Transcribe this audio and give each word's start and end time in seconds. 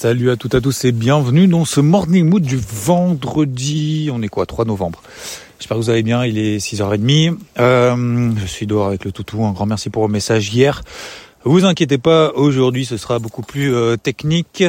Salut 0.00 0.30
à 0.30 0.36
toutes 0.36 0.54
et 0.54 0.56
à 0.56 0.60
tous 0.62 0.86
et 0.86 0.92
bienvenue 0.92 1.46
dans 1.46 1.66
ce 1.66 1.78
Morning 1.78 2.26
Mood 2.26 2.42
du 2.42 2.56
vendredi. 2.56 4.08
On 4.10 4.22
est 4.22 4.28
quoi 4.28 4.46
3 4.46 4.64
novembre? 4.64 5.02
J'espère 5.58 5.76
que 5.76 5.82
vous 5.82 5.90
allez 5.90 6.02
bien, 6.02 6.24
il 6.24 6.38
est 6.38 6.56
6h30. 6.56 7.36
Euh, 7.58 8.32
je 8.34 8.46
suis 8.46 8.66
dehors 8.66 8.86
avec 8.86 9.04
le 9.04 9.12
toutou. 9.12 9.44
Un 9.44 9.52
grand 9.52 9.66
merci 9.66 9.90
pour 9.90 10.00
vos 10.00 10.08
messages 10.08 10.54
hier. 10.54 10.80
Vous 11.44 11.66
inquiétez 11.66 11.98
pas, 11.98 12.32
aujourd'hui 12.32 12.86
ce 12.86 12.96
sera 12.96 13.18
beaucoup 13.18 13.42
plus 13.42 13.74
euh, 13.74 13.98
technique 13.98 14.64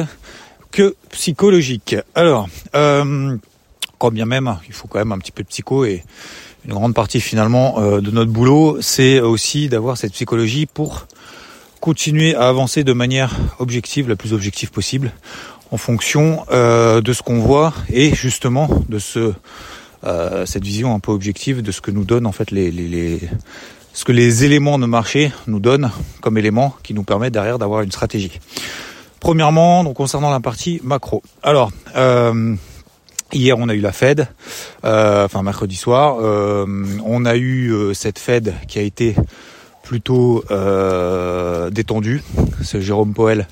que 0.70 0.96
psychologique. 1.12 1.96
Alors, 2.14 2.50
euh, 2.74 3.34
quand 3.96 4.10
bien 4.10 4.26
même, 4.26 4.54
il 4.68 4.74
faut 4.74 4.86
quand 4.86 4.98
même 4.98 5.12
un 5.12 5.18
petit 5.18 5.32
peu 5.32 5.42
de 5.42 5.48
psycho 5.48 5.86
et 5.86 6.04
une 6.66 6.74
grande 6.74 6.92
partie 6.92 7.22
finalement 7.22 7.80
euh, 7.80 8.02
de 8.02 8.10
notre 8.10 8.30
boulot, 8.30 8.82
c'est 8.82 9.18
aussi 9.20 9.70
d'avoir 9.70 9.96
cette 9.96 10.12
psychologie 10.12 10.66
pour 10.66 11.06
continuer 11.82 12.36
à 12.36 12.46
avancer 12.46 12.84
de 12.84 12.92
manière 12.92 13.34
objective, 13.58 14.08
la 14.08 14.14
plus 14.14 14.32
objective 14.32 14.70
possible, 14.70 15.12
en 15.72 15.76
fonction 15.76 16.46
euh, 16.52 17.00
de 17.00 17.12
ce 17.12 17.22
qu'on 17.22 17.40
voit 17.40 17.74
et 17.92 18.14
justement 18.14 18.68
de 18.88 19.00
ce 19.00 19.32
euh, 20.04 20.46
cette 20.46 20.62
vision 20.62 20.94
un 20.94 21.00
peu 21.00 21.10
objective 21.10 21.60
de 21.60 21.72
ce 21.72 21.80
que 21.80 21.90
nous 21.90 22.04
donnent 22.04 22.26
en 22.26 22.32
fait 22.32 22.52
les, 22.52 23.20
ce 23.92 24.04
que 24.04 24.12
les 24.12 24.44
éléments 24.44 24.78
de 24.78 24.86
marché 24.86 25.32
nous 25.48 25.58
donnent 25.58 25.90
comme 26.20 26.38
éléments 26.38 26.72
qui 26.84 26.94
nous 26.94 27.02
permettent 27.02 27.32
derrière 27.32 27.58
d'avoir 27.58 27.82
une 27.82 27.90
stratégie. 27.90 28.38
Premièrement, 29.18 29.82
donc 29.82 29.96
concernant 29.96 30.30
la 30.30 30.40
partie 30.40 30.80
macro. 30.84 31.20
Alors, 31.42 31.72
euh, 31.96 32.54
hier 33.32 33.58
on 33.58 33.68
a 33.68 33.74
eu 33.74 33.80
la 33.80 33.92
Fed, 33.92 34.28
enfin 34.84 35.42
mercredi 35.42 35.74
soir, 35.74 36.18
on 37.04 37.24
a 37.24 37.36
eu 37.36 37.92
cette 37.92 38.20
Fed 38.20 38.54
qui 38.68 38.78
a 38.78 38.82
été 38.82 39.16
plutôt 39.92 40.42
euh, 40.50 41.68
détendue. 41.68 42.22
C'est 42.64 42.80
Jérôme 42.80 43.12
Powell 43.12 43.46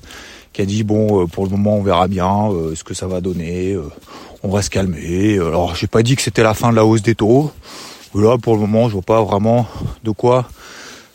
qui 0.53 0.63
a 0.63 0.65
dit 0.65 0.83
bon, 0.83 1.21
euh, 1.21 1.27
pour 1.27 1.45
le 1.45 1.51
moment 1.51 1.77
on 1.77 1.83
verra 1.83 2.07
bien 2.07 2.49
ce 2.75 2.83
que 2.83 2.95
ça 2.95 3.05
va 3.05 3.21
donner, 3.21 3.77
on 4.41 4.49
va 4.49 4.63
se 4.63 4.71
calmer. 4.71 5.35
Alors 5.35 5.75
j'ai 5.75 5.87
pas 5.87 6.01
dit 6.01 6.15
que 6.15 6.23
c'était 6.23 6.43
la 6.43 6.55
fin 6.55 6.71
de 6.71 6.75
la 6.75 6.85
hausse 6.85 7.03
des 7.03 7.15
taux. 7.15 7.51
Là, 8.13 8.37
pour 8.37 8.55
le 8.55 8.59
moment, 8.59 8.89
je 8.89 8.93
vois 8.93 9.01
pas 9.03 9.23
vraiment 9.23 9.67
de 10.03 10.11
quoi 10.11 10.49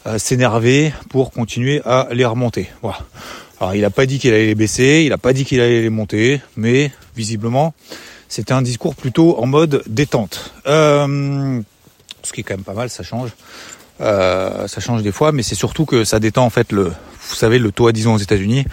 euh, 0.06 0.18
s'énerver 0.18 0.94
pour 1.10 1.30
continuer 1.32 1.82
à 1.84 2.08
les 2.12 2.24
remonter. 2.24 2.70
Voilà. 2.80 3.00
Alors, 3.60 3.74
il 3.74 3.82
n'a 3.82 3.90
pas 3.90 4.06
dit 4.06 4.18
qu'il 4.18 4.32
allait 4.32 4.46
les 4.46 4.54
baisser, 4.54 5.02
il 5.04 5.10
n'a 5.10 5.18
pas 5.18 5.32
dit 5.32 5.44
qu'il 5.44 5.60
allait 5.60 5.82
les 5.82 5.90
monter, 5.90 6.40
mais 6.56 6.92
visiblement, 7.16 7.74
c'était 8.28 8.52
un 8.52 8.62
discours 8.62 8.94
plutôt 8.94 9.38
en 9.38 9.46
mode 9.46 9.82
détente. 9.86 10.52
Euh, 10.66 11.60
ce 12.22 12.32
qui 12.32 12.40
est 12.40 12.44
quand 12.44 12.54
même 12.54 12.64
pas 12.64 12.74
mal, 12.74 12.88
ça 12.88 13.02
change. 13.02 13.30
Euh, 14.00 14.68
ça 14.68 14.80
change 14.80 15.02
des 15.02 15.12
fois, 15.12 15.32
mais 15.32 15.42
c'est 15.42 15.54
surtout 15.54 15.86
que 15.86 16.04
ça 16.04 16.18
détend 16.20 16.44
en 16.44 16.50
fait 16.50 16.72
le, 16.72 16.84
vous 16.84 17.34
savez, 17.34 17.58
le 17.58 17.72
taux 17.72 17.86
à 17.88 17.92
10 17.92 18.06
ans 18.08 18.14
aux 18.14 18.18
États-Unis. 18.18 18.64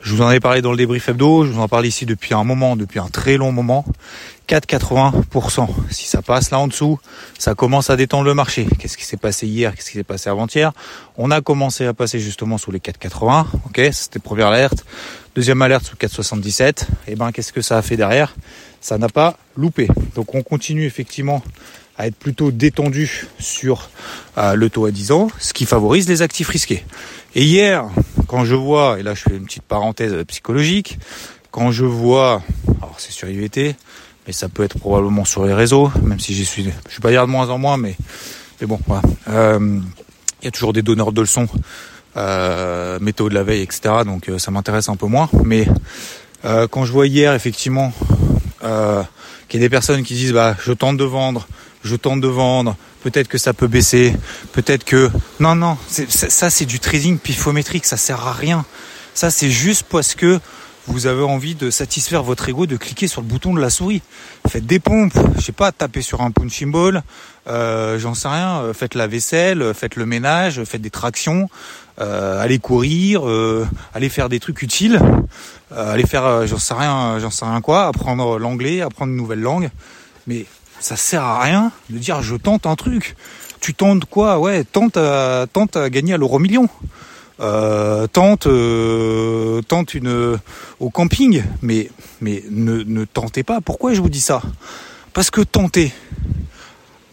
Je 0.00 0.14
vous 0.14 0.22
en 0.22 0.30
ai 0.32 0.40
parlé 0.40 0.62
dans 0.62 0.72
le 0.72 0.76
débrief 0.76 1.08
hebdo, 1.08 1.44
je 1.44 1.50
vous 1.52 1.60
en 1.60 1.68
parle 1.68 1.86
ici 1.86 2.06
depuis 2.06 2.34
un 2.34 2.42
moment, 2.42 2.74
depuis 2.74 2.98
un 2.98 3.06
très 3.06 3.36
long 3.36 3.52
moment. 3.52 3.84
4,80%. 4.48 5.68
Si 5.90 6.06
ça 6.06 6.20
passe 6.20 6.50
là 6.50 6.58
en 6.58 6.66
dessous, 6.66 6.98
ça 7.38 7.54
commence 7.54 7.88
à 7.88 7.96
détendre 7.96 8.24
le 8.24 8.34
marché. 8.34 8.66
Qu'est-ce 8.78 8.96
qui 8.96 9.04
s'est 9.04 9.16
passé 9.16 9.46
hier? 9.46 9.74
Qu'est-ce 9.74 9.90
qui 9.90 9.98
s'est 9.98 10.04
passé 10.04 10.28
avant-hier? 10.28 10.72
On 11.16 11.30
a 11.30 11.40
commencé 11.40 11.86
à 11.86 11.94
passer 11.94 12.18
justement 12.18 12.58
sous 12.58 12.72
les 12.72 12.80
4,80. 12.80 13.46
Ok, 13.66 13.80
c'était 13.92 14.18
première 14.18 14.48
alerte. 14.48 14.84
Deuxième 15.36 15.62
alerte 15.62 15.84
sous 15.86 15.96
4,77. 15.96 16.82
Et 16.82 17.12
eh 17.12 17.14
ben, 17.14 17.30
qu'est-ce 17.30 17.52
que 17.52 17.62
ça 17.62 17.78
a 17.78 17.82
fait 17.82 17.96
derrière? 17.96 18.34
Ça 18.80 18.98
n'a 18.98 19.08
pas 19.08 19.36
loupé. 19.56 19.88
Donc 20.16 20.34
on 20.34 20.42
continue 20.42 20.84
effectivement 20.84 21.42
à 22.02 22.08
être 22.08 22.16
plutôt 22.16 22.50
détendu 22.50 23.28
sur 23.38 23.88
euh, 24.36 24.56
le 24.56 24.68
taux 24.68 24.86
à 24.86 24.90
10 24.90 25.12
ans, 25.12 25.28
ce 25.38 25.52
qui 25.52 25.66
favorise 25.66 26.08
les 26.08 26.20
actifs 26.20 26.48
risqués. 26.48 26.84
Et 27.36 27.44
hier, 27.44 27.84
quand 28.26 28.44
je 28.44 28.56
vois, 28.56 28.98
et 28.98 29.04
là 29.04 29.14
je 29.14 29.22
fais 29.22 29.36
une 29.36 29.44
petite 29.44 29.62
parenthèse 29.62 30.12
psychologique, 30.26 30.98
quand 31.52 31.70
je 31.70 31.84
vois, 31.84 32.42
alors 32.66 32.96
c'est 32.98 33.12
sur 33.12 33.28
IVT, 33.28 33.76
mais 34.26 34.32
ça 34.32 34.48
peut 34.48 34.64
être 34.64 34.80
probablement 34.80 35.24
sur 35.24 35.46
les 35.46 35.54
réseaux, 35.54 35.92
même 36.02 36.18
si 36.18 36.34
j'y 36.34 36.44
suis, 36.44 36.64
je 36.64 36.90
suis 36.90 37.00
pas 37.00 37.10
dire 37.10 37.24
de 37.24 37.30
moins 37.30 37.50
en 37.50 37.58
moins, 37.58 37.76
mais, 37.76 37.94
mais 38.60 38.66
bon, 38.66 38.80
voilà. 38.88 39.02
Euh, 39.28 39.78
il 40.40 40.44
y 40.46 40.48
a 40.48 40.50
toujours 40.50 40.72
des 40.72 40.82
donneurs 40.82 41.12
de 41.12 41.20
leçons, 41.20 41.46
euh, 42.16 42.98
météo 42.98 43.28
de 43.28 43.34
la 43.34 43.44
veille, 43.44 43.62
etc. 43.62 43.94
Donc 44.04 44.28
euh, 44.28 44.38
ça 44.38 44.50
m'intéresse 44.50 44.88
un 44.88 44.96
peu 44.96 45.06
moins. 45.06 45.30
Mais 45.44 45.68
quand 46.42 46.84
je 46.84 46.90
vois 46.90 47.06
hier 47.06 47.32
effectivement 47.34 47.92
qu'il 48.60 49.60
y 49.60 49.62
a 49.62 49.66
des 49.66 49.68
personnes 49.68 50.02
qui 50.02 50.14
disent 50.14 50.32
bah 50.32 50.56
je 50.60 50.72
tente 50.72 50.96
de 50.96 51.04
vendre, 51.04 51.46
je 51.84 51.96
tente 51.96 52.20
de 52.20 52.28
vendre, 52.28 52.76
peut-être 53.02 53.28
que 53.28 53.38
ça 53.38 53.52
peut 53.52 53.66
baisser, 53.66 54.14
peut-être 54.52 54.84
que 54.84 55.10
non 55.40 55.54
non, 55.54 55.76
ça 55.88 56.50
c'est 56.50 56.66
du 56.66 56.80
trading 56.80 57.18
pifométrique, 57.18 57.86
ça 57.86 57.96
sert 57.96 58.26
à 58.26 58.32
rien. 58.32 58.64
Ça 59.14 59.30
c'est 59.30 59.50
juste 59.50 59.86
parce 59.88 60.14
que 60.14 60.40
vous 60.88 61.06
avez 61.06 61.22
envie 61.22 61.54
de 61.54 61.70
satisfaire 61.70 62.22
votre 62.22 62.48
ego, 62.48 62.66
de 62.66 62.76
cliquer 62.76 63.06
sur 63.06 63.20
le 63.20 63.26
bouton 63.26 63.54
de 63.54 63.60
la 63.60 63.70
souris. 63.70 64.02
Faites 64.48 64.66
des 64.66 64.80
pompes, 64.80 65.16
je 65.36 65.40
sais 65.40 65.52
pas, 65.52 65.70
tapez 65.70 66.02
sur 66.02 66.22
un 66.22 66.30
punching 66.32 66.72
ball, 66.72 67.02
euh, 67.48 67.98
j'en 67.98 68.14
sais 68.14 68.28
rien, 68.28 68.62
euh, 68.62 68.72
faites 68.72 68.94
la 68.94 69.06
vaisselle, 69.06 69.62
euh, 69.62 69.74
faites 69.74 69.96
le 69.96 70.06
ménage, 70.06 70.64
faites 70.64 70.82
des 70.82 70.90
tractions, 70.90 71.48
euh, 72.00 72.42
allez 72.42 72.58
courir, 72.58 73.28
euh, 73.28 73.66
allez 73.94 74.08
faire 74.08 74.28
des 74.28 74.40
trucs 74.40 74.62
utiles, 74.62 75.00
allez 75.74 76.06
faire, 76.06 76.46
j'en 76.46 76.58
sais 76.58 76.74
rien, 76.74 77.18
j'en 77.20 77.30
sais 77.30 77.44
rien 77.44 77.60
quoi, 77.60 77.86
apprendre 77.86 78.38
l'anglais, 78.38 78.80
apprendre 78.80 79.12
une 79.12 79.18
nouvelle 79.18 79.40
langue. 79.40 79.70
Mais 80.26 80.46
ça 80.82 80.96
sert 80.96 81.22
à 81.22 81.40
rien 81.40 81.72
de 81.90 81.98
dire 81.98 82.22
je 82.22 82.36
tente 82.36 82.66
un 82.66 82.76
truc. 82.76 83.16
Tu 83.60 83.74
tentes 83.74 84.04
quoi? 84.06 84.38
Ouais, 84.38 84.64
tente 84.64 84.96
à, 84.96 85.46
tente 85.52 85.76
à 85.76 85.88
gagner 85.88 86.14
à 86.14 86.16
l'euro 86.16 86.38
million 86.38 86.68
euh, 87.40 88.06
tente, 88.06 88.46
euh, 88.46 89.62
tente 89.62 89.94
une 89.94 90.38
au 90.80 90.90
camping, 90.90 91.42
mais 91.60 91.90
mais 92.20 92.44
ne, 92.50 92.82
ne 92.82 93.04
tentez 93.04 93.42
pas. 93.42 93.60
Pourquoi 93.60 93.94
je 93.94 94.00
vous 94.00 94.08
dis 94.08 94.20
ça? 94.20 94.42
Parce 95.12 95.30
que 95.30 95.40
tenter, 95.40 95.92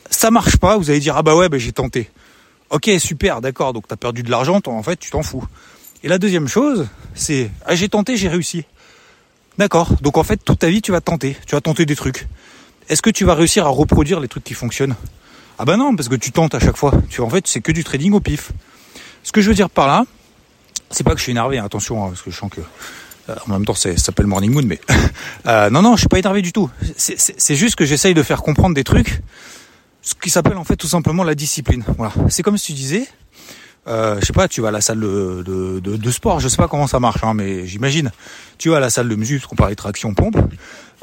ça 0.09 0.29
marche 0.29 0.57
pas. 0.57 0.77
Vous 0.77 0.89
allez 0.89 0.99
dire 0.99 1.15
ah 1.17 1.23
bah 1.23 1.35
ouais, 1.35 1.49
bah 1.49 1.57
j'ai 1.57 1.71
tenté. 1.71 2.09
Ok, 2.69 2.89
super, 2.99 3.41
d'accord. 3.41 3.73
Donc 3.73 3.87
t'as 3.87 3.95
perdu 3.95 4.21
de 4.21 4.29
l'argent, 4.29 4.61
en 4.65 4.83
fait 4.83 4.97
tu 4.97 5.09
t'en 5.09 5.23
fous. 5.23 5.43
Et 6.03 6.07
la 6.07 6.19
deuxième 6.19 6.47
chose, 6.47 6.87
c'est 7.15 7.49
ah 7.65 7.75
j'ai 7.75 7.89
tenté, 7.89 8.15
j'ai 8.15 8.29
réussi. 8.29 8.65
D'accord. 9.57 9.89
Donc 10.01 10.17
en 10.17 10.23
fait 10.23 10.37
toute 10.37 10.59
ta 10.59 10.69
vie 10.69 10.81
tu 10.81 10.91
vas 10.91 11.01
tenter, 11.01 11.35
tu 11.47 11.55
vas 11.55 11.61
tenter 11.61 11.85
des 11.85 11.95
trucs. 11.95 12.27
Est-ce 12.89 13.03
que 13.03 13.11
tu 13.11 13.23
vas 13.23 13.35
réussir 13.35 13.65
à 13.65 13.69
reproduire 13.69 14.19
les 14.19 14.27
trucs 14.27 14.43
qui 14.43 14.55
fonctionnent? 14.55 14.95
Ah 15.59 15.65
bah 15.65 15.77
non, 15.77 15.95
parce 15.95 16.09
que 16.09 16.15
tu 16.15 16.31
tentes 16.31 16.55
à 16.55 16.59
chaque 16.59 16.77
fois. 16.77 16.91
Tu 17.09 17.21
en 17.21 17.29
fait 17.29 17.45
c'est 17.47 17.61
que 17.61 17.71
du 17.71 17.83
trading 17.83 18.13
au 18.13 18.19
pif. 18.19 18.51
Ce 19.23 19.31
que 19.31 19.41
je 19.41 19.49
veux 19.49 19.55
dire 19.55 19.69
par 19.69 19.87
là, 19.87 20.05
c'est 20.89 21.03
pas 21.03 21.11
que 21.11 21.17
je 21.17 21.23
suis 21.23 21.31
énervé, 21.31 21.59
hein, 21.59 21.65
attention, 21.65 22.03
hein, 22.03 22.07
parce 22.09 22.23
que 22.23 22.31
je 22.31 22.35
sens 22.35 22.49
que 22.49 22.61
euh, 23.29 23.35
en 23.47 23.51
même 23.51 23.65
temps 23.65 23.75
ça 23.75 23.95
s'appelle 23.95 24.25
Morning 24.25 24.51
Moon, 24.51 24.63
mais 24.65 24.79
euh, 25.47 25.69
non 25.69 25.83
non, 25.83 25.95
je 25.95 26.01
suis 26.01 26.07
pas 26.07 26.17
énervé 26.17 26.41
du 26.41 26.51
tout. 26.51 26.69
C'est 26.97 27.55
juste 27.55 27.75
que 27.75 27.85
j'essaye 27.85 28.15
de 28.15 28.23
faire 28.23 28.41
comprendre 28.41 28.73
des 28.73 28.83
trucs, 28.83 29.21
ce 30.01 30.15
qui 30.15 30.31
s'appelle 30.31 30.57
en 30.57 30.63
fait 30.63 30.75
tout 30.75 30.87
simplement 30.87 31.23
la 31.23 31.35
discipline. 31.35 31.83
Voilà, 31.97 32.13
c'est 32.29 32.41
comme 32.41 32.57
si 32.57 32.67
tu 32.67 32.73
disais, 32.73 33.07
euh, 33.87 34.19
je 34.19 34.25
sais 34.25 34.33
pas, 34.33 34.47
tu 34.47 34.61
vas 34.61 34.69
à 34.69 34.71
la 34.71 34.81
salle 34.81 34.99
de, 34.99 35.43
de, 35.45 35.79
de, 35.79 36.11
sport, 36.11 36.39
je 36.39 36.47
sais 36.47 36.57
pas 36.57 36.67
comment 36.67 36.87
ça 36.87 36.99
marche, 36.99 37.23
hein, 37.23 37.33
mais 37.33 37.65
j'imagine, 37.65 38.11
tu 38.57 38.69
vas 38.69 38.77
à 38.77 38.79
la 38.79 38.89
salle 38.89 39.09
de 39.09 39.15
muscu, 39.15 39.37
parce 39.37 39.47
qu'on 39.47 39.55
parlait 39.55 39.75
traction 39.75 40.13
pompe, 40.13 40.37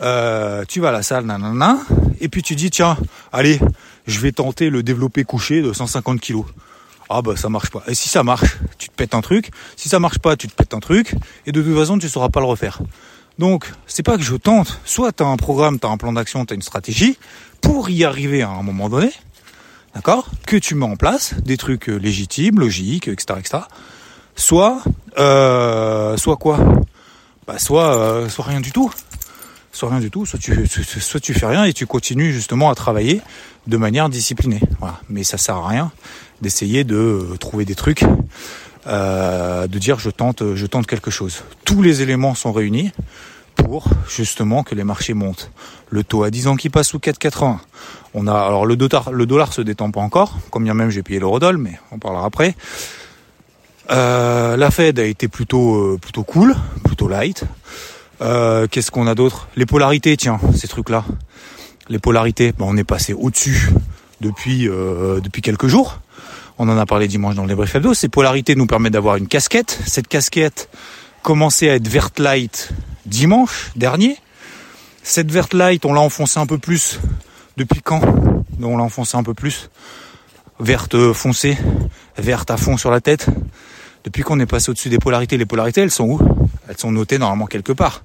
euh, 0.03 0.65
tu 0.69 0.81
vas 0.81 0.89
à 0.89 0.93
la 0.93 1.03
salle, 1.03 1.25
nanana, 1.25 1.79
et 2.21 2.29
puis 2.29 2.43
tu 2.43 2.55
dis 2.55 2.71
tiens, 2.71 2.97
allez, 3.33 3.59
je 4.07 4.21
vais 4.21 4.33
tenter 4.33 4.71
le 4.71 4.83
développé 4.83 5.25
couché 5.25 5.63
de 5.63 5.73
150 5.73 6.21
kilos 6.21 6.47
ah 7.09 7.23
bah 7.23 7.37
ça 7.37 7.49
marche 7.49 7.71
pas. 7.71 7.83
Et 7.87 7.95
si 7.95 8.09
ça 8.09 8.23
marche, 8.23 8.57
tu 8.79 8.89
te 8.89 8.95
pètes 8.95 9.15
un 9.15 9.21
truc. 9.21 9.51
Si 9.77 9.89
ça 9.89 10.01
marche 10.01 10.19
pas, 10.19 10.37
tu 10.37 10.49
te 10.49 10.55
pètes 10.55 10.75
un 10.75 10.81
truc. 10.81 11.15
Et 11.47 11.53
de 11.53 11.63
toute 11.63 11.77
façon, 11.77 11.99
tu 11.99 12.09
sauras 12.09 12.29
pas 12.29 12.41
le 12.41 12.47
refaire. 12.47 12.81
Donc, 13.39 13.71
c'est 13.87 14.03
pas 14.03 14.17
que 14.17 14.23
je 14.23 14.35
tente. 14.35 14.81
Soit 14.85 15.13
tu 15.13 15.23
as 15.23 15.27
un 15.27 15.37
programme, 15.37 15.79
tu 15.79 15.87
as 15.87 15.91
un 15.91 15.99
plan 15.99 16.13
d'action, 16.13 16.45
tu 16.45 16.55
as 16.55 16.57
une 16.57 16.63
stratégie 16.63 17.19
pour 17.61 17.91
y 17.91 18.05
arriver 18.05 18.43
à 18.43 18.49
un 18.49 18.63
moment 18.63 18.89
donné. 18.89 19.13
D'accord 19.97 20.29
Que 20.47 20.59
tu 20.59 20.75
mets 20.75 20.85
en 20.85 20.97
place 20.97 21.33
des 21.43 21.57
trucs 21.57 21.89
euh, 21.89 21.97
légitimes, 21.97 22.61
logiques, 22.61 23.09
etc. 23.09 23.39
etc. 23.39 23.59
Soit, 24.35 24.83
euh, 25.17 26.19
soit 26.19 26.37
quoi? 26.37 26.59
Bah 27.47 27.59
soit, 27.59 27.97
euh, 27.97 28.29
soit 28.29 28.45
rien 28.45 28.61
du 28.61 28.73
tout. 28.73 28.93
Soit 29.73 29.89
rien 29.89 30.01
du 30.01 30.11
tout, 30.11 30.27
soit 30.27 30.39
tu, 30.39 30.67
soit 30.67 31.21
tu 31.21 31.33
fais 31.33 31.47
rien 31.47 31.65
et 31.65 31.73
tu 31.73 31.87
continues 31.87 32.31
justement 32.31 32.69
à 32.69 32.75
travailler 32.75 33.23
de 33.69 33.77
manière 33.79 34.11
disciplinée. 34.11 34.61
Voilà. 34.81 35.01
Mais 35.09 35.25
ça 35.25 35.39
sert 35.39 35.57
à 35.57 35.67
rien 35.67 35.91
d'essayer 36.43 36.85
de 36.85 37.35
trouver 37.41 37.65
des 37.65 37.75
trucs 37.75 38.05
euh, 38.87 39.67
de 39.67 39.79
dire 39.79 39.99
je 39.99 40.11
tente, 40.11 40.55
je 40.55 40.67
tente 40.67 40.87
quelque 40.87 41.11
chose. 41.11 41.43
Tous 41.65 41.81
les 41.81 42.03
éléments 42.03 42.35
sont 42.35 42.53
réunis 42.53 42.93
justement 44.09 44.63
que 44.63 44.75
les 44.75 44.85
marchés 44.85 45.15
montent. 45.15 45.51
Le 45.91 46.05
taux 46.05 46.23
à 46.23 46.31
10 46.31 46.49
ans 46.49 46.57
qui 46.57 46.71
passe 46.71 46.89
sous 46.89 46.99
4,80. 46.99 47.59
On 48.15 48.27
a 48.27 48.35
alors 48.35 48.67
le 48.67 48.77
dollar, 48.77 49.13
le 49.13 49.27
dollar 49.27 49.53
se 49.53 49.61
détend 49.61 49.91
pas 49.91 50.01
encore, 50.01 50.37
combien 50.51 50.75
même 50.75 50.91
j'ai 50.91 51.03
payé 51.03 51.19
l'eurodoll, 51.19 51.59
mais 51.59 51.79
on 51.93 51.99
parlera 51.99 52.25
après. 52.25 52.55
Euh, 53.91 54.57
la 54.57 54.71
Fed 54.71 54.99
a 54.99 55.05
été 55.05 55.29
plutôt 55.29 55.77
euh, 55.77 55.99
plutôt 56.01 56.25
cool, 56.25 56.57
plutôt 56.85 57.09
light. 57.09 57.45
Euh, 58.21 58.67
Qu'est-ce 58.71 58.91
qu'on 58.91 59.07
a 59.07 59.15
d'autre? 59.15 59.49
Les 59.57 59.67
polarités, 59.67 60.17
tiens, 60.17 60.41
ces 60.55 60.67
trucs-là. 60.69 61.05
Les 61.89 61.99
polarités, 61.99 62.53
ben, 62.53 62.65
on 62.69 62.77
est 62.77 62.85
passé 62.85 63.13
au-dessus 63.13 63.71
depuis 64.21 64.69
depuis 65.23 65.43
quelques 65.43 65.67
jours. 65.67 66.01
On 66.59 66.69
en 66.71 66.79
a 66.79 66.87
parlé 66.87 67.07
dimanche 67.07 67.35
dans 67.35 67.43
le 67.43 67.49
débrief 67.49 67.75
hebdo. 67.75 67.93
Ces 67.93 68.09
polarités 68.09 68.55
nous 68.55 68.67
permettent 68.67 68.95
d'avoir 68.95 69.17
une 69.17 69.29
casquette. 69.29 69.79
Cette 69.87 70.09
casquette 70.09 70.71
commençait 71.23 71.69
à 71.69 71.75
être 71.75 71.87
verte 71.87 72.19
light 72.19 72.73
dimanche 73.07 73.71
dernier. 73.77 74.19
Cette 75.03 75.31
verte 75.31 75.55
light, 75.55 75.85
on 75.85 75.93
l'a 75.93 76.01
enfoncée 76.01 76.39
un 76.39 76.47
peu 76.47 76.59
plus. 76.59 76.99
Depuis 77.57 77.81
quand 77.81 78.01
On 78.63 78.77
l'a 78.77 78.83
enfoncée 78.83 79.17
un 79.17 79.23
peu 79.23 79.35
plus. 79.35 79.71
Verte 80.59 81.13
foncée, 81.13 81.57
verte 82.19 82.51
à 82.51 82.57
fond 82.57 82.77
sur 82.77 82.91
la 82.91 83.01
tête. 83.01 83.27
Depuis 84.05 84.23
qu'on 84.23 84.41
est 84.41 84.47
passé 84.47 84.71
au-dessus 84.71 84.89
des 84.89 84.99
polarités, 84.99 85.37
les 85.37 85.47
polarités, 85.47 85.83
elles 85.83 85.91
sont 85.91 86.05
où 86.05 86.21
Elles 86.69 86.79
sont 86.79 86.93
notées 86.93 87.19
normalement 87.19 87.47
quelque 87.47 87.73
part. 87.73 88.03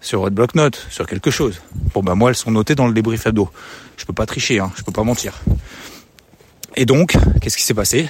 Sur 0.00 0.20
votre 0.20 0.34
bloc-notes, 0.34 0.86
sur 0.90 1.06
quelque 1.06 1.30
chose. 1.30 1.60
Bon 1.94 2.02
ben 2.02 2.14
moi, 2.14 2.30
elles 2.30 2.36
sont 2.36 2.50
notées 2.50 2.74
dans 2.74 2.86
le 2.86 2.92
débrief 2.92 3.26
hebdo. 3.26 3.48
Je 3.96 4.04
peux 4.04 4.12
pas 4.12 4.26
tricher, 4.26 4.58
hein, 4.58 4.70
je 4.76 4.82
peux 4.82 4.92
pas 4.92 5.04
mentir. 5.04 5.40
Et 6.76 6.86
donc, 6.86 7.16
qu'est-ce 7.40 7.56
qui 7.56 7.62
s'est 7.62 7.74
passé? 7.74 8.08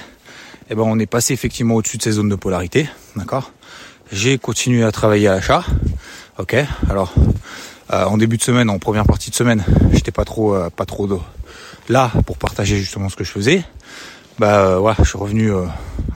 Eh 0.69 0.75
ben, 0.75 0.81
on 0.81 0.97
est 0.97 1.05
passé 1.05 1.33
effectivement 1.33 1.75
au-dessus 1.75 1.97
de 1.97 2.03
ces 2.03 2.13
zones 2.13 2.29
de 2.29 2.35
polarité, 2.35 2.89
d'accord? 3.15 3.51
J'ai 4.11 4.37
continué 4.37 4.83
à 4.83 4.91
travailler 4.91 5.27
à 5.27 5.35
l'achat, 5.35 5.63
ok 6.37 6.55
Alors, 6.89 7.13
euh, 7.91 8.05
en 8.05 8.17
début 8.17 8.37
de 8.37 8.43
semaine, 8.43 8.69
en 8.69 8.77
première 8.77 9.05
partie 9.05 9.31
de 9.31 9.35
semaine, 9.35 9.63
j'étais 9.93 10.11
pas 10.11 10.25
trop, 10.25 10.53
euh, 10.53 10.69
pas 10.69 10.85
trop 10.85 11.07
là 11.89 12.11
pour 12.25 12.37
partager 12.37 12.77
justement 12.77 13.09
ce 13.09 13.15
que 13.15 13.23
je 13.23 13.31
faisais. 13.31 13.63
Bah 14.37 14.59
euh, 14.59 14.77
voilà, 14.79 14.97
je 14.99 15.07
suis 15.07 15.17
revenu 15.17 15.51
euh, 15.51 15.65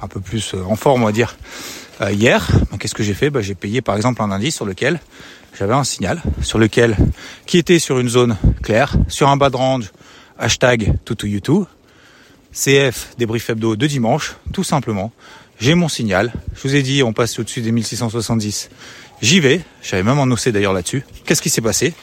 un 0.01 0.07
peu 0.07 0.19
plus 0.19 0.53
euh, 0.53 0.63
en 0.65 0.75
forme, 0.75 1.03
on 1.03 1.05
va 1.05 1.11
dire, 1.11 1.37
hier. 2.11 2.47
Bah, 2.69 2.77
qu'est-ce 2.79 2.93
que 2.93 3.03
j'ai 3.03 3.13
fait? 3.13 3.29
Bah, 3.29 3.41
J'ai 3.41 3.55
payé 3.55 3.81
par 3.81 3.95
exemple 3.95 4.21
un 4.21 4.31
indice 4.31 4.55
sur 4.55 4.65
lequel 4.65 4.99
j'avais 5.57 5.73
un 5.73 5.83
signal, 5.83 6.21
sur 6.41 6.59
lequel 6.59 6.97
qui 7.45 7.57
était 7.57 7.79
sur 7.79 7.97
une 7.99 8.09
zone 8.09 8.37
claire, 8.61 8.95
sur 9.07 9.29
un 9.29 9.37
bas 9.37 9.49
de 9.49 9.55
range, 9.55 9.91
hashtag 10.37 10.93
tutu 11.05 11.41
CF 12.51 13.15
débrief 13.17 13.49
hebdo 13.49 13.75
de 13.75 13.87
dimanche, 13.87 14.35
tout 14.53 14.63
simplement. 14.63 15.11
J'ai 15.59 15.75
mon 15.75 15.89
signal. 15.89 16.31
Je 16.55 16.67
vous 16.67 16.75
ai 16.75 16.81
dit, 16.81 17.03
on 17.03 17.11
passe 17.11 17.37
au-dessus 17.37 17.61
des 17.61 17.71
1670. 17.71 18.69
J'y 19.21 19.39
vais. 19.41 19.61
J'avais 19.81 20.03
même 20.03 20.17
annoncé 20.19 20.53
d'ailleurs 20.53 20.71
là-dessus. 20.71 21.03
Qu'est-ce 21.25 21.41
qui 21.41 21.49
s'est 21.49 21.61
passé? 21.61 21.93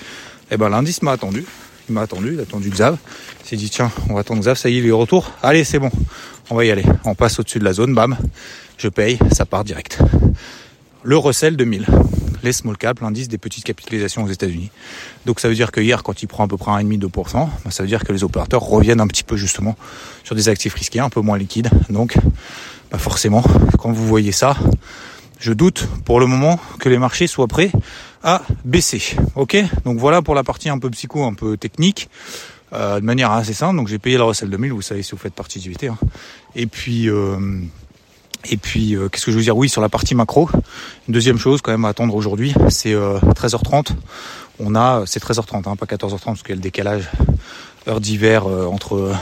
Eh 0.50 0.58
ben, 0.58 0.68
l'indice 0.68 1.00
m'a 1.02 1.12
attendu. 1.12 1.44
Il 1.88 1.94
m'a 1.94 2.02
attendu, 2.02 2.32
il 2.34 2.38
a 2.38 2.42
attendu 2.42 2.68
Xav. 2.68 2.98
Il 3.44 3.48
s'est 3.48 3.56
dit, 3.56 3.70
tiens, 3.70 3.90
on 4.10 4.14
va 4.14 4.20
attendre 4.20 4.40
Xav, 4.42 4.56
ça 4.56 4.68
y 4.68 4.76
est, 4.76 4.80
il 4.80 4.86
est 4.86 4.90
retour. 4.90 5.32
Allez, 5.42 5.64
c'est 5.64 5.78
bon. 5.78 5.90
On 6.50 6.54
va 6.54 6.64
y 6.66 6.70
aller. 6.70 6.84
On 7.04 7.14
passe 7.14 7.38
au-dessus 7.38 7.58
de 7.58 7.64
la 7.64 7.72
zone, 7.72 7.94
bam. 7.94 8.16
Je 8.76 8.88
paye, 8.88 9.18
ça 9.32 9.46
part 9.46 9.64
direct. 9.64 10.00
Le 11.02 11.16
Russell 11.16 11.56
2000. 11.56 11.86
Les 12.46 12.52
small 12.52 12.76
caps, 12.76 13.02
l'indice 13.02 13.26
des 13.26 13.38
petites 13.38 13.64
capitalisations 13.64 14.22
aux 14.22 14.28
États-Unis. 14.28 14.70
Donc 15.24 15.40
ça 15.40 15.48
veut 15.48 15.56
dire 15.56 15.72
que 15.72 15.80
hier, 15.80 16.04
quand 16.04 16.22
il 16.22 16.28
prend 16.28 16.44
à 16.44 16.46
peu 16.46 16.56
près 16.56 16.70
1,5-2%, 16.70 17.32
bah, 17.34 17.48
ça 17.70 17.82
veut 17.82 17.88
dire 17.88 18.04
que 18.04 18.12
les 18.12 18.22
opérateurs 18.22 18.62
reviennent 18.62 19.00
un 19.00 19.08
petit 19.08 19.24
peu 19.24 19.36
justement 19.36 19.74
sur 20.22 20.36
des 20.36 20.48
actifs 20.48 20.74
risqués, 20.74 21.00
un 21.00 21.10
peu 21.10 21.20
moins 21.20 21.38
liquides. 21.38 21.70
Donc, 21.90 22.16
bah 22.92 22.98
forcément, 22.98 23.42
quand 23.80 23.90
vous 23.90 24.06
voyez 24.06 24.30
ça, 24.30 24.56
je 25.40 25.52
doute 25.52 25.88
pour 26.04 26.20
le 26.20 26.26
moment 26.26 26.60
que 26.78 26.88
les 26.88 26.98
marchés 26.98 27.26
soient 27.26 27.48
prêts 27.48 27.72
à 28.22 28.42
baisser. 28.64 29.02
Ok? 29.34 29.56
Donc 29.84 29.98
voilà 29.98 30.22
pour 30.22 30.36
la 30.36 30.44
partie 30.44 30.68
un 30.68 30.78
peu 30.78 30.88
psycho, 30.90 31.24
un 31.24 31.34
peu 31.34 31.56
technique. 31.56 32.08
Euh, 32.72 33.00
de 33.00 33.04
manière 33.04 33.32
assez 33.32 33.54
simple, 33.54 33.74
donc 33.74 33.88
j'ai 33.88 33.98
payé 33.98 34.18
le 34.18 34.22
Russell 34.22 34.50
2000, 34.50 34.72
vous 34.72 34.82
savez 34.82 35.02
si 35.02 35.10
vous 35.10 35.18
faites 35.18 35.34
partie 35.34 35.58
du 35.58 35.70
VT. 35.70 35.88
Hein. 35.88 35.98
Et 36.54 36.66
puis, 36.66 37.08
euh, 37.08 37.60
et 38.50 38.56
puis 38.56 38.94
euh, 38.94 39.08
qu'est-ce 39.08 39.24
que 39.24 39.32
je 39.32 39.36
veux 39.36 39.42
dire? 39.42 39.56
Oui, 39.56 39.68
sur 39.68 39.80
la 39.80 39.88
partie 39.88 40.14
macro, 40.14 40.48
une 41.08 41.14
deuxième 41.14 41.38
chose 41.38 41.62
quand 41.62 41.72
même 41.72 41.84
à 41.84 41.88
attendre 41.88 42.14
aujourd'hui, 42.14 42.54
c'est 42.68 42.94
13h30. 42.94 43.90
On 44.58 44.74
a, 44.74 45.04
c'est 45.06 45.22
13h30, 45.22 45.68
hein, 45.68 45.76
pas 45.76 45.86
14h30 45.86 46.24
parce 46.24 46.42
qu'il 46.42 46.50
y 46.50 46.52
a 46.52 46.56
le 46.56 46.62
décalage 46.62 47.10
heure 47.88 48.00
d'hiver 48.00 48.46
entre 48.46 49.14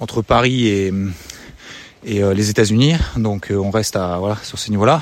entre 0.00 0.22
Paris 0.22 0.66
et 0.66 0.92
et 2.04 2.22
euh, 2.22 2.34
les 2.34 2.50
États-Unis. 2.50 2.94
Donc 3.16 3.50
euh, 3.50 3.56
on 3.56 3.70
reste 3.70 3.96
à 3.96 4.18
voilà 4.18 4.36
sur 4.42 4.58
ces 4.58 4.70
niveaux-là. 4.70 5.00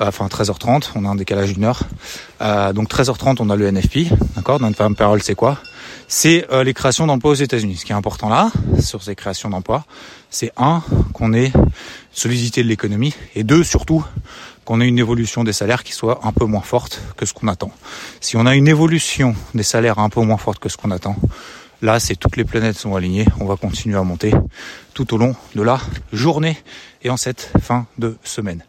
Euh, 0.00 0.06
enfin 0.08 0.26
13h30, 0.26 0.90
on 0.94 1.04
a 1.04 1.08
un 1.08 1.14
décalage 1.14 1.52
d'une 1.52 1.64
heure. 1.64 1.82
donc 2.74 2.88
13h30, 2.90 3.36
on 3.40 3.50
a 3.50 3.56
le 3.56 3.70
NFP, 3.70 4.12
d'accord? 4.36 4.60
Non-farm 4.60 4.94
payroll, 4.94 5.22
c'est 5.22 5.34
quoi? 5.34 5.58
C'est 6.08 6.46
les 6.64 6.74
créations 6.74 7.06
d'emplois 7.06 7.32
aux 7.32 7.34
États-Unis. 7.34 7.76
Ce 7.76 7.84
qui 7.84 7.92
est 7.92 7.96
important 7.96 8.28
là, 8.28 8.50
sur 8.80 9.02
ces 9.02 9.14
créations 9.14 9.50
d'emplois, 9.50 9.84
c'est 10.30 10.52
un 10.56 10.82
qu'on 11.12 11.32
ait 11.32 11.52
solidité 12.12 12.62
de 12.62 12.68
l'économie 12.68 13.14
et 13.34 13.44
deux 13.44 13.64
surtout 13.64 14.04
qu'on 14.64 14.80
ait 14.80 14.88
une 14.88 14.98
évolution 14.98 15.44
des 15.44 15.52
salaires 15.52 15.84
qui 15.84 15.92
soit 15.92 16.20
un 16.24 16.32
peu 16.32 16.44
moins 16.44 16.60
forte 16.60 17.00
que 17.16 17.26
ce 17.26 17.32
qu'on 17.32 17.48
attend. 17.48 17.70
Si 18.20 18.36
on 18.36 18.46
a 18.46 18.54
une 18.54 18.68
évolution 18.68 19.34
des 19.54 19.62
salaires 19.62 19.98
un 19.98 20.08
peu 20.08 20.20
moins 20.20 20.38
forte 20.38 20.58
que 20.58 20.68
ce 20.68 20.76
qu'on 20.76 20.90
attend, 20.90 21.16
Là, 21.82 22.00
c'est 22.00 22.16
toutes 22.16 22.36
les 22.36 22.44
planètes 22.44 22.78
sont 22.78 22.96
alignées. 22.96 23.26
On 23.38 23.44
va 23.44 23.56
continuer 23.56 23.98
à 23.98 24.02
monter 24.02 24.32
tout 24.94 25.12
au 25.12 25.18
long 25.18 25.36
de 25.54 25.62
la 25.62 25.78
journée 26.10 26.56
et 27.02 27.10
en 27.10 27.18
cette 27.18 27.52
fin 27.60 27.86
de 27.98 28.16
semaine. 28.24 28.64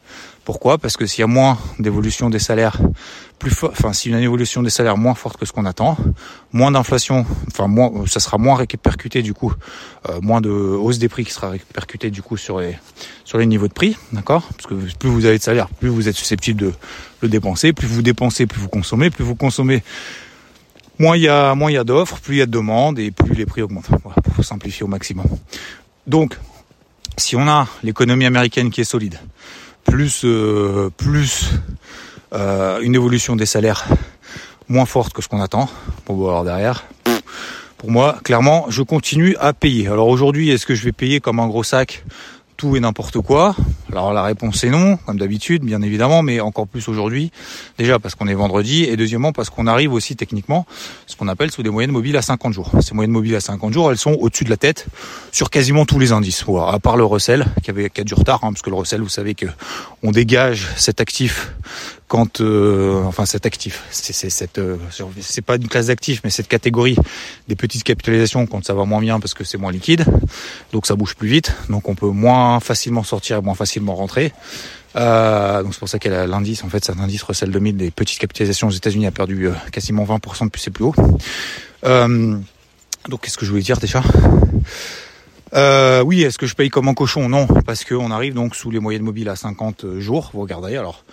Pourquoi? 0.48 0.78
Parce 0.78 0.96
que 0.96 1.06
s'il 1.06 1.20
y 1.20 1.24
a 1.26 1.28
moins 1.28 1.58
d'évolution 1.78 2.30
des 2.30 2.40
salaires 2.40 2.78
plus 3.38 3.52
enfin 3.64 3.92
s'il 3.92 4.14
y 4.14 4.16
a 4.16 4.18
une 4.18 4.24
évolution 4.24 4.64
des 4.64 4.70
salaires 4.70 4.96
moins 4.96 5.14
forte 5.14 5.36
que 5.36 5.46
ce 5.46 5.52
qu'on 5.52 5.66
attend, 5.66 5.98
moins 6.54 6.72
d'inflation, 6.72 7.26
enfin 7.48 7.68
moins, 7.68 7.92
ça 8.08 8.22
sera 8.22 8.38
moins 8.38 8.56
répercuté 8.56 9.22
du 9.24 9.34
coup, 9.34 9.54
euh, 10.08 10.22
moins 10.22 10.40
de 10.40 10.50
hausse 10.50 11.00
des 11.00 11.10
prix 11.10 11.26
qui 11.26 11.34
sera 11.34 11.50
répercuté 11.50 12.12
du 12.12 12.22
coup 12.22 12.38
sur 12.38 12.62
les 12.62 12.78
sur 13.26 13.38
les 13.40 13.46
niveaux 13.46 13.68
de 13.68 13.74
prix, 13.74 13.98
d'accord? 14.14 14.48
Parce 14.56 14.68
que 14.68 14.76
plus 14.98 15.10
vous 15.10 15.26
avez 15.26 15.38
de 15.38 15.44
salaire, 15.44 15.68
plus 15.68 15.90
vous 15.90 16.08
êtes 16.08 16.16
susceptible 16.16 16.62
de 16.62 16.74
le 17.20 17.28
dépenser, 17.28 17.74
plus 17.74 17.88
vous 17.88 18.02
dépensez, 18.02 18.46
plus 18.46 18.62
vous 18.62 18.70
consommez, 18.70 19.10
plus 19.10 19.26
vous 19.26 19.36
consommez, 19.36 19.84
moins 20.98 21.18
il 21.18 21.24
y 21.24 21.28
a, 21.28 21.56
moins 21.56 21.70
il 21.70 21.74
y 21.74 21.78
a 21.78 21.84
d'offres, 21.84 22.22
plus 22.22 22.36
il 22.36 22.40
y 22.40 22.42
a 22.42 22.46
de 22.46 22.52
demandes 22.52 23.00
et 23.00 23.12
plus 23.12 23.34
les 23.34 23.46
prix 23.46 23.64
augmentent. 23.64 23.90
Voilà, 24.02 24.22
pour 24.22 24.46
simplifier 24.46 24.86
au 24.86 24.88
maximum. 24.88 25.26
Donc, 26.08 26.40
si 27.18 27.36
on 27.36 27.50
a 27.50 27.68
l'économie 27.84 28.26
américaine 28.26 28.70
qui 28.70 28.80
est 28.80 28.86
solide, 28.86 29.20
plus 29.88 30.22
euh, 30.26 30.90
plus 30.96 31.52
euh, 32.34 32.80
une 32.82 32.94
évolution 32.94 33.36
des 33.36 33.46
salaires 33.46 33.86
moins 34.70 34.86
forte 34.86 35.14
que 35.14 35.22
ce 35.22 35.28
qu'on 35.28 35.42
attend, 35.42 35.70
bon 36.06 36.28
alors 36.28 36.44
derrière, 36.44 36.84
pour 37.78 37.92
moi, 37.92 38.18
clairement, 38.24 38.66
je 38.70 38.82
continue 38.82 39.36
à 39.40 39.54
payer. 39.54 39.88
Alors 39.88 40.08
aujourd'hui, 40.08 40.50
est-ce 40.50 40.66
que 40.66 40.76
je 40.76 40.84
vais 40.84 40.92
payer 40.92 41.20
comme 41.20 41.40
un 41.40 41.48
gros 41.48 41.64
sac 41.64 42.04
tout 42.58 42.76
et 42.76 42.80
n'importe 42.80 43.22
quoi? 43.22 43.56
Alors 43.92 44.14
la 44.14 44.24
réponse 44.24 44.64
est 44.64 44.70
non, 44.70 44.98
comme 44.98 45.18
d'habitude, 45.18 45.64
bien 45.64 45.82
évidemment, 45.82 46.22
mais 46.22 46.40
encore 46.40 46.68
plus 46.68 46.88
aujourd'hui. 46.88 47.32
Déjà 47.78 48.00
parce 48.00 48.16
qu'on 48.16 48.28
est 48.28 48.34
vendredi 48.34 48.84
et 48.84 48.98
deuxièmement 48.98 49.32
parce 49.32 49.50
qu'on 49.50 49.68
arrive 49.68 49.94
aussi 49.94 50.16
techniquement 50.16 50.66
ce 51.06 51.16
qu'on 51.16 51.28
appelle 51.28 51.52
sous 51.52 51.64
des 51.64 51.70
moyennes 51.70 51.92
mobiles 51.92 52.18
à 52.18 52.22
50 52.22 52.54
jours. 52.54 52.72
Ces 52.82 52.94
moyennes 52.94 53.12
mobiles 53.12 53.36
à 53.36 53.40
50 53.40 53.74
jours, 53.74 53.92
elles 53.92 53.98
sont 53.98 54.14
au-dessus 54.14 54.44
de 54.44 54.50
la 54.50 54.58
tête 54.58 54.88
sur 55.32 55.50
quasiment 55.50 55.86
tous 55.86 56.00
les 56.00 56.12
indices. 56.12 56.44
À 56.68 56.80
part 56.80 56.98
le 56.98 57.06
Russell 57.06 57.46
qui 57.64 57.70
avait 57.70 57.90
qui 57.90 58.04
du 58.04 58.14
retard, 58.14 58.44
hein, 58.44 58.52
parce 58.52 58.62
que 58.62 58.70
le 58.70 58.76
Russell, 58.76 59.02
vous 59.02 59.10
savez 59.10 59.36
que 59.36 59.48
on 60.04 60.12
dégage 60.12 60.68
cet 60.76 61.02
actif 61.02 61.52
quand 62.08 62.40
euh, 62.40 63.04
enfin 63.04 63.26
cet 63.26 63.46
actif 63.46 63.84
c'est 63.92 64.58
euh, 64.60 64.78
c'est 65.20 65.42
pas 65.42 65.58
une 65.58 65.68
classe 65.68 65.88
d'actifs 65.88 66.22
mais 66.24 66.30
cette 66.30 66.48
catégorie 66.48 66.96
des 67.50 67.56
petites 67.56 67.84
capitalisations 67.84 68.46
quand 68.48 68.64
ça 68.66 68.74
va 68.74 68.86
moins 68.86 69.02
bien 69.02 69.20
parce 69.20 69.34
que 69.34 69.44
c'est 69.44 69.58
moins 69.58 69.74
liquide 69.74 70.06
donc 70.72 70.88
ça 70.88 70.96
bouge 70.96 71.16
plus 71.16 71.28
vite 71.28 71.54
donc 71.70 71.90
on 71.90 71.96
peut 71.96 72.08
moins 72.08 72.62
facilement 72.62 73.04
sortir 73.04 73.38
et 73.38 73.42
moins 73.42 73.56
facilement 73.56 73.77
rentrer 73.86 74.34
euh, 74.96 75.62
donc 75.62 75.74
c'est 75.74 75.80
pour 75.80 75.90
ça 75.90 76.00
que 76.00 76.10
l'indice 76.10 76.64
en 76.64 76.70
fait 76.70 76.84
cet 76.84 76.98
indice 77.00 77.22
Russell 77.22 77.52
2000 77.52 77.78
des 77.78 77.92
petites 77.92 78.18
capitalisations 78.18 78.68
aux 78.68 78.72
États-Unis 78.72 79.06
a 79.06 79.12
perdu 79.12 79.50
quasiment 79.72 80.06
20% 80.06 80.46
depuis 80.46 80.62
ses 80.62 80.72
plus 80.72 80.86
hauts. 80.86 80.96
Donc 83.08 83.22
qu'est-ce 83.22 83.38
que 83.38 83.46
je 83.46 83.52
voulais 83.52 83.64
dire 83.64 83.78
déjà? 83.78 84.02
Euh, 85.54 86.02
oui, 86.02 86.24
est-ce 86.24 86.38
que 86.38 86.46
je 86.46 86.56
paye 86.56 86.70
comme 86.70 86.88
un 86.90 86.94
cochon? 86.94 87.30
Non, 87.30 87.48
parce 87.66 87.86
qu'on 87.86 88.12
arrive 88.12 88.34
donc 88.34 88.56
sous 88.56 88.70
les 88.70 88.80
moyennes 88.80 89.04
mobiles 89.04 89.30
à 89.30 89.36
50 89.36 90.00
jours. 90.00 90.32
Vous 90.34 90.42
regardez, 90.42 90.76
alors. 90.76 91.04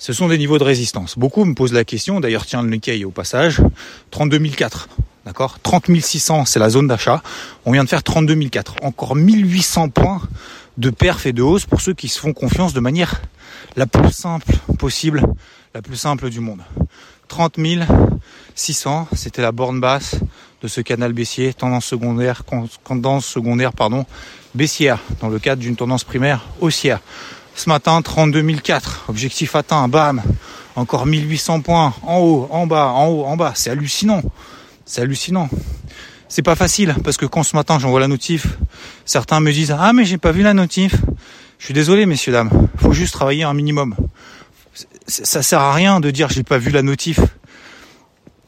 Ce 0.00 0.12
sont 0.12 0.28
des 0.28 0.38
niveaux 0.38 0.58
de 0.58 0.64
résistance. 0.64 1.18
Beaucoup 1.18 1.44
me 1.44 1.54
posent 1.54 1.72
la 1.72 1.84
question, 1.84 2.20
d'ailleurs 2.20 2.46
tiens 2.46 2.62
le 2.62 2.68
Nikkei 2.68 3.04
au 3.04 3.10
passage, 3.10 3.60
32 4.12 4.38
004, 4.38 4.88
d'accord? 5.26 5.58
30 5.60 5.86
600 6.00 6.44
c'est 6.44 6.60
la 6.60 6.70
zone 6.70 6.86
d'achat, 6.86 7.20
on 7.64 7.72
vient 7.72 7.82
de 7.82 7.88
faire 7.88 8.04
32 8.04 8.48
004, 8.48 8.76
encore 8.82 9.16
1800 9.16 9.88
points 9.88 10.22
de 10.78 10.90
perf 10.90 11.26
et 11.26 11.32
de 11.32 11.42
hausse 11.42 11.66
pour 11.66 11.80
ceux 11.80 11.92
qui 11.92 12.08
se 12.08 12.18
font 12.18 12.32
confiance 12.32 12.72
de 12.72 12.80
manière 12.80 13.20
la 13.76 13.86
plus 13.86 14.12
simple 14.12 14.56
possible, 14.78 15.22
la 15.74 15.82
plus 15.82 15.96
simple 15.96 16.30
du 16.30 16.40
monde. 16.40 16.60
30 17.26 17.58
600, 18.54 19.08
c'était 19.14 19.42
la 19.42 19.52
borne 19.52 19.80
basse 19.80 20.16
de 20.62 20.68
ce 20.68 20.80
canal 20.80 21.12
baissier, 21.12 21.52
tendance 21.52 21.84
secondaire, 21.84 22.42
tendance 22.84 23.26
secondaire 23.26 23.72
pardon, 23.72 24.06
baissière, 24.54 25.00
dans 25.20 25.28
le 25.28 25.38
cadre 25.38 25.60
d'une 25.60 25.76
tendance 25.76 26.04
primaire 26.04 26.46
haussière. 26.60 27.00
Ce 27.54 27.68
matin, 27.68 28.00
32 28.00 28.42
004. 28.62 29.06
Objectif 29.08 29.56
atteint, 29.56 29.88
bam. 29.88 30.22
Encore 30.76 31.06
1800 31.06 31.60
points. 31.60 31.92
En 32.04 32.18
haut, 32.18 32.48
en 32.52 32.68
bas, 32.68 32.86
en 32.86 33.08
haut, 33.08 33.24
en 33.24 33.36
bas. 33.36 33.52
C'est 33.56 33.70
hallucinant. 33.70 34.22
C'est 34.86 35.00
hallucinant. 35.00 35.48
C'est 36.28 36.42
pas 36.42 36.56
facile 36.56 36.94
parce 37.02 37.16
que 37.16 37.26
quand 37.26 37.42
ce 37.42 37.56
matin 37.56 37.78
j'envoie 37.78 38.00
la 38.00 38.08
notif, 38.08 38.46
certains 39.04 39.40
me 39.40 39.50
disent 39.50 39.74
ah 39.76 39.92
mais 39.92 40.04
j'ai 40.04 40.18
pas 40.18 40.32
vu 40.32 40.42
la 40.42 40.54
notif. 40.54 40.94
Je 41.58 41.64
suis 41.64 41.74
désolé 41.74 42.06
messieurs 42.06 42.32
dames, 42.32 42.68
faut 42.76 42.92
juste 42.92 43.14
travailler 43.14 43.44
un 43.44 43.54
minimum. 43.54 43.96
Ça 45.06 45.42
sert 45.42 45.60
à 45.60 45.72
rien 45.72 46.00
de 46.00 46.10
dire 46.10 46.28
j'ai 46.28 46.42
pas 46.42 46.58
vu 46.58 46.70
la 46.70 46.82
notif. 46.82 47.20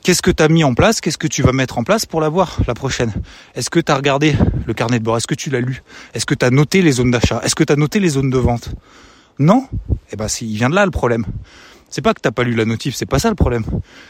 Qu'est-ce 0.02 0.22
que 0.22 0.30
tu 0.30 0.42
as 0.42 0.48
mis 0.48 0.64
en 0.64 0.74
place? 0.74 1.00
Qu'est-ce 1.00 1.18
que 1.18 1.26
tu 1.26 1.42
vas 1.42 1.52
mettre 1.52 1.76
en 1.76 1.84
place 1.84 2.06
pour 2.06 2.20
la 2.20 2.28
voir 2.28 2.58
la 2.66 2.74
prochaine? 2.74 3.12
Est-ce 3.54 3.68
que 3.68 3.80
tu 3.80 3.92
as 3.92 3.96
regardé 3.96 4.34
le 4.66 4.72
carnet 4.72 4.98
de 4.98 5.04
bord? 5.04 5.16
Est-ce 5.16 5.26
que 5.26 5.34
tu 5.34 5.50
l'as 5.50 5.60
lu? 5.60 5.82
Est-ce 6.14 6.24
que 6.24 6.34
tu 6.34 6.44
as 6.44 6.50
noté 6.50 6.80
les 6.80 6.92
zones 6.92 7.10
d'achat? 7.10 7.40
Est-ce 7.44 7.54
que 7.54 7.64
tu 7.64 7.72
as 7.72 7.76
noté 7.76 8.00
les 8.00 8.10
zones 8.10 8.30
de 8.30 8.38
vente? 8.38 8.70
Non? 9.38 9.68
Eh 10.10 10.16
ben, 10.16 10.26
il 10.40 10.56
vient 10.56 10.70
de 10.70 10.74
là 10.74 10.84
le 10.84 10.90
problème. 10.90 11.26
C'est 11.90 12.02
pas 12.02 12.14
que 12.14 12.20
t'as 12.20 12.30
pas 12.30 12.44
lu 12.44 12.54
la 12.54 12.64
notif, 12.64 12.94
c'est 12.94 13.06
pas 13.06 13.18
ça 13.18 13.28
le 13.28 13.34
problème. 13.34 13.64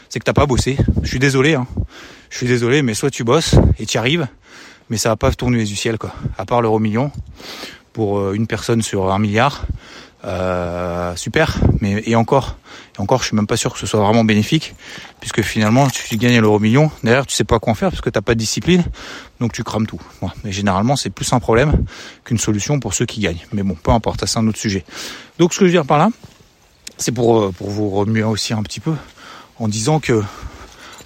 C'est 0.09 0.19
que 0.19 0.23
t'as 0.23 0.33
pas 0.33 0.45
bossé. 0.45 0.77
Je 1.01 1.09
suis 1.09 1.19
désolé, 1.19 1.55
hein. 1.55 1.67
Je 2.29 2.37
suis 2.37 2.47
désolé, 2.47 2.83
mais 2.83 2.93
soit 2.93 3.09
tu 3.09 3.23
bosses 3.23 3.55
et 3.79 3.85
tu 3.85 3.97
arrives, 3.97 4.27
mais 4.89 4.97
ça 4.97 5.09
va 5.09 5.15
pas 5.15 5.31
tourner 5.31 5.63
du 5.63 5.75
ciel, 5.75 5.97
quoi. 5.97 6.13
À 6.37 6.45
part 6.45 6.61
l'euro 6.61 6.79
million, 6.79 7.11
pour 7.91 8.19
euh, 8.19 8.33
une 8.33 8.47
personne 8.47 8.81
sur 8.81 9.11
un 9.11 9.19
milliard, 9.19 9.65
euh, 10.23 11.15
super. 11.15 11.57
Mais 11.79 12.03
et 12.05 12.15
encore, 12.15 12.57
et 12.97 13.01
encore, 13.01 13.21
je 13.21 13.27
suis 13.27 13.35
même 13.35 13.47
pas 13.47 13.57
sûr 13.57 13.73
que 13.73 13.79
ce 13.79 13.87
soit 13.87 13.99
vraiment 13.99 14.23
bénéfique, 14.23 14.75
puisque 15.19 15.41
finalement, 15.41 15.87
tu 15.89 16.17
gagnes 16.17 16.39
l'euro 16.39 16.59
million. 16.59 16.91
D'ailleurs, 17.03 17.25
tu 17.25 17.35
sais 17.35 17.43
pas 17.43 17.59
quoi 17.59 17.71
en 17.71 17.75
faire 17.75 17.89
parce 17.89 18.01
que 18.01 18.09
t'as 18.09 18.21
pas 18.21 18.35
de 18.35 18.39
discipline, 18.39 18.83
donc 19.39 19.53
tu 19.53 19.63
crames 19.63 19.87
tout. 19.87 20.01
Mais 20.43 20.51
généralement, 20.51 20.95
c'est 20.95 21.09
plus 21.09 21.33
un 21.33 21.39
problème 21.39 21.83
qu'une 22.23 22.37
solution 22.37 22.79
pour 22.79 22.93
ceux 22.93 23.05
qui 23.05 23.21
gagnent. 23.21 23.43
Mais 23.53 23.63
bon, 23.63 23.75
peu 23.75 23.91
importe, 23.91 24.25
c'est 24.25 24.37
un 24.37 24.47
autre 24.47 24.59
sujet. 24.59 24.85
Donc, 25.39 25.53
ce 25.53 25.59
que 25.59 25.65
je 25.65 25.71
veux 25.71 25.75
dire 25.75 25.85
par 25.85 25.97
là, 25.97 26.09
c'est 27.01 27.11
pour, 27.11 27.39
euh, 27.39 27.51
pour 27.51 27.69
vous 27.69 27.89
remuer 27.89 28.23
aussi 28.23 28.53
un 28.53 28.63
petit 28.63 28.79
peu 28.79 28.93
en 29.59 29.67
disant 29.67 29.99
que 29.99 30.23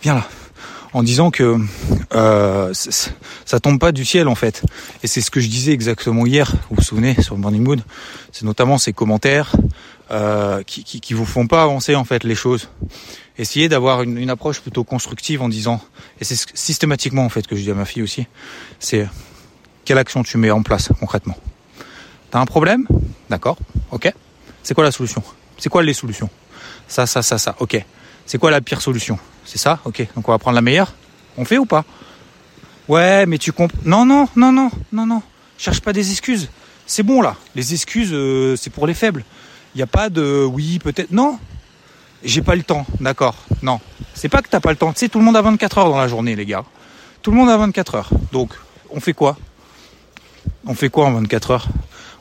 viens 0.04 0.16
là 0.16 0.28
en 0.94 1.04
disant 1.04 1.30
que 1.30 1.58
euh, 2.14 2.74
ça 2.74 3.60
tombe 3.60 3.80
pas 3.80 3.92
du 3.92 4.06
ciel 4.06 4.30
en 4.30 4.36
fait. 4.36 4.64
Et 5.04 5.08
c'est 5.08 5.20
ce 5.20 5.30
que 5.30 5.42
je 5.42 5.50
disais 5.50 5.74
exactement 5.74 6.26
hier 6.26 6.54
vous 6.70 6.78
vous 6.78 6.82
souvenez 6.82 7.22
sur 7.22 7.38
Morning 7.38 7.64
Mood 7.64 7.82
c'est 8.32 8.46
notamment 8.46 8.78
ces 8.78 8.94
commentaires 8.94 9.56
euh, 10.12 10.64
qui, 10.64 10.84
qui, 10.84 11.02
qui 11.02 11.14
vous 11.14 11.26
font 11.26 11.48
pas 11.48 11.64
avancer 11.64 11.96
en 11.96 12.06
fait 12.06 12.24
les 12.24 12.36
choses. 12.36 12.70
Essayez 13.38 13.68
d'avoir 13.68 14.04
une, 14.04 14.18
une 14.18 14.30
approche 14.30 14.62
plutôt 14.62 14.84
constructive 14.84 15.42
en 15.42 15.50
disant 15.50 15.82
et 16.22 16.24
c'est 16.24 16.38
systématiquement 16.54 17.26
en 17.26 17.30
fait 17.30 17.46
que 17.48 17.56
je 17.56 17.62
dis 17.62 17.72
à 17.72 17.76
ma 17.76 17.86
fille 17.86 18.04
aussi 18.04 18.28
c'est 18.80 19.08
quelle 19.84 19.98
action 19.98 20.24
tu 20.24 20.38
mets 20.38 20.52
en 20.52 20.64
place 20.64 20.90
concrètement. 21.00 21.38
T'as 22.32 22.40
un 22.40 22.46
problème? 22.46 22.88
D'accord. 23.30 23.58
Ok. 23.92 24.12
C'est 24.64 24.74
quoi 24.74 24.84
la 24.84 24.92
solution? 24.92 25.24
C'est 25.58 25.70
quoi 25.70 25.84
les 25.84 25.94
solutions? 25.94 26.30
Ça, 26.88 27.06
ça, 27.06 27.22
ça, 27.22 27.38
ça. 27.38 27.56
Ok. 27.60 27.84
C'est 28.26 28.38
quoi 28.38 28.52
la 28.52 28.62
pire 28.62 28.82
solution? 28.82 29.18
C'est 29.46 29.58
ça? 29.58 29.80
Ok. 29.86 30.06
Donc 30.16 30.28
on 30.28 30.32
va 30.32 30.40
prendre 30.40 30.56
la 30.56 30.62
meilleure? 30.62 30.94
On 31.38 31.46
fait 31.46 31.58
ou 31.58 31.66
pas? 31.66 31.86
Ouais, 32.88 33.26
mais 33.26 33.38
tu 33.38 33.52
comprends. 33.52 33.78
Non, 33.84 34.06
non, 34.06 34.28
non, 34.36 34.52
non, 34.52 34.70
non, 34.92 35.06
non. 35.06 35.22
Cherche 35.58 35.82
pas 35.82 35.94
des 35.94 36.12
excuses. 36.12 36.50
C'est 36.86 37.04
bon 37.04 37.22
là. 37.22 37.36
Les 37.56 37.74
excuses, 37.74 38.12
euh, 38.14 38.56
c'est 38.56 38.70
pour 38.70 38.86
les 38.88 38.94
faibles. 38.94 39.24
Il 39.74 39.80
n'y 39.80 39.84
a 39.84 39.88
pas 39.88 40.10
de 40.10 40.46
oui, 40.50 40.80
peut-être. 40.80 41.12
Non. 41.12 41.40
J'ai 42.24 42.42
pas 42.42 42.56
le 42.56 42.64
temps. 42.64 42.86
D'accord. 43.00 43.36
Non. 43.62 43.80
C'est 44.14 44.30
pas 44.30 44.42
que 44.42 44.50
t'as 44.50 44.60
pas 44.60 44.72
le 44.72 44.78
temps. 44.78 44.94
Tu 44.94 45.00
sais, 45.00 45.10
tout 45.10 45.20
le 45.20 45.26
monde 45.26 45.36
a 45.36 45.42
24 45.42 45.78
heures 45.80 45.90
dans 45.90 45.98
la 45.98 46.08
journée, 46.08 46.36
les 46.36 46.46
gars. 46.46 46.64
Tout 47.22 47.32
le 47.32 47.38
monde 47.38 47.50
a 47.50 47.58
24 47.58 47.96
heures. 47.96 48.10
Donc, 48.32 48.52
on 48.90 49.00
fait 49.00 49.14
quoi? 49.14 49.38
On 50.68 50.74
fait 50.74 50.90
quoi 50.90 51.06
en 51.06 51.12
24 51.14 51.52
heures? 51.52 51.68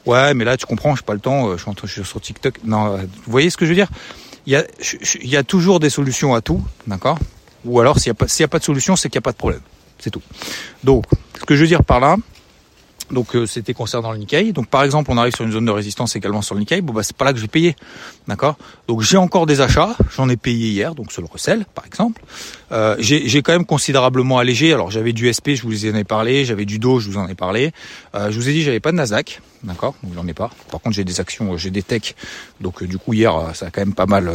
Ouais, 0.06 0.34
mais 0.34 0.44
là, 0.44 0.56
tu 0.56 0.66
comprends, 0.66 0.94
j'ai 0.94 1.02
pas 1.02 1.14
le 1.14 1.20
temps, 1.20 1.48
euh, 1.48 1.56
je 1.56 1.62
suis, 1.62 2.02
je 2.02 2.02
sur 2.02 2.20
TikTok. 2.20 2.60
Non, 2.64 2.94
euh, 2.94 2.98
vous 2.98 3.32
voyez 3.32 3.48
ce 3.48 3.56
que 3.56 3.64
je 3.64 3.70
veux 3.70 3.76
dire? 3.76 3.88
Il 4.46 4.52
y, 4.52 5.36
a, 5.36 5.42
toujours 5.42 5.80
des 5.80 5.88
solutions 5.88 6.34
à 6.34 6.42
tout, 6.42 6.62
d'accord? 6.86 7.18
Ou 7.64 7.80
alors, 7.80 7.98
s'il 7.98 8.12
n'y 8.12 8.44
a 8.44 8.48
pas 8.48 8.58
de 8.58 8.64
solution, 8.64 8.94
c'est 8.94 9.08
qu'il 9.08 9.16
n'y 9.16 9.22
a 9.22 9.26
pas 9.26 9.32
de 9.32 9.38
problème. 9.38 9.62
C'est 9.98 10.10
tout. 10.10 10.20
Donc, 10.82 11.06
ce 11.40 11.46
que 11.46 11.56
je 11.56 11.62
veux 11.62 11.66
dire 11.66 11.82
par 11.82 11.98
là, 11.98 12.16
donc 13.10 13.36
euh, 13.36 13.46
c'était 13.46 13.74
concernant 13.74 14.12
le 14.12 14.18
Nikkei. 14.18 14.52
Donc 14.52 14.68
par 14.68 14.82
exemple, 14.82 15.10
on 15.10 15.18
arrive 15.18 15.34
sur 15.34 15.44
une 15.44 15.52
zone 15.52 15.66
de 15.66 15.70
résistance 15.70 16.16
également 16.16 16.42
sur 16.42 16.54
le 16.54 16.60
Nikkei. 16.60 16.80
Bon 16.80 16.92
bah 16.92 17.02
c'est 17.02 17.16
pas 17.16 17.24
là 17.24 17.32
que 17.32 17.38
je 17.38 17.42
vais 17.42 17.48
payer, 17.48 17.76
d'accord? 18.26 18.56
Donc 18.88 19.02
j'ai 19.02 19.16
encore 19.16 19.46
des 19.46 19.60
achats. 19.60 19.96
J'en 20.16 20.28
ai 20.28 20.36
payé 20.36 20.68
hier, 20.68 20.94
donc 20.94 21.12
sur 21.12 21.22
le 21.22 21.28
recel 21.30 21.66
par 21.74 21.86
exemple. 21.86 22.22
Euh, 22.72 22.96
j'ai 22.98 23.42
quand 23.42 23.52
même 23.52 23.66
considérablement 23.66 24.38
allégé. 24.38 24.72
Alors 24.72 24.90
j'avais 24.90 25.12
du 25.12 25.30
SP, 25.30 25.54
je 25.54 25.62
vous 25.62 25.86
en 25.86 25.94
ai 25.94 26.04
parlé. 26.04 26.44
J'avais 26.44 26.64
du 26.64 26.78
Do, 26.78 26.98
je 26.98 27.10
vous 27.10 27.18
en 27.18 27.28
ai 27.28 27.34
parlé. 27.34 27.72
Euh, 28.14 28.30
je 28.30 28.36
vous 28.36 28.48
ai 28.48 28.52
dit 28.52 28.62
j'avais 28.62 28.80
pas 28.80 28.90
de 28.90 28.96
Nasdaq, 28.96 29.42
d'accord? 29.62 29.94
Donc 30.02 30.14
j'en 30.14 30.26
ai 30.26 30.34
pas. 30.34 30.50
Par 30.70 30.80
contre 30.80 30.96
j'ai 30.96 31.04
des 31.04 31.20
actions, 31.20 31.56
j'ai 31.56 31.70
des 31.70 31.82
techs. 31.82 32.16
Donc 32.60 32.82
du 32.84 32.98
coup 32.98 33.12
hier 33.12 33.50
ça 33.54 33.66
a 33.66 33.70
quand 33.70 33.82
même 33.82 33.94
pas 33.94 34.06
mal, 34.06 34.32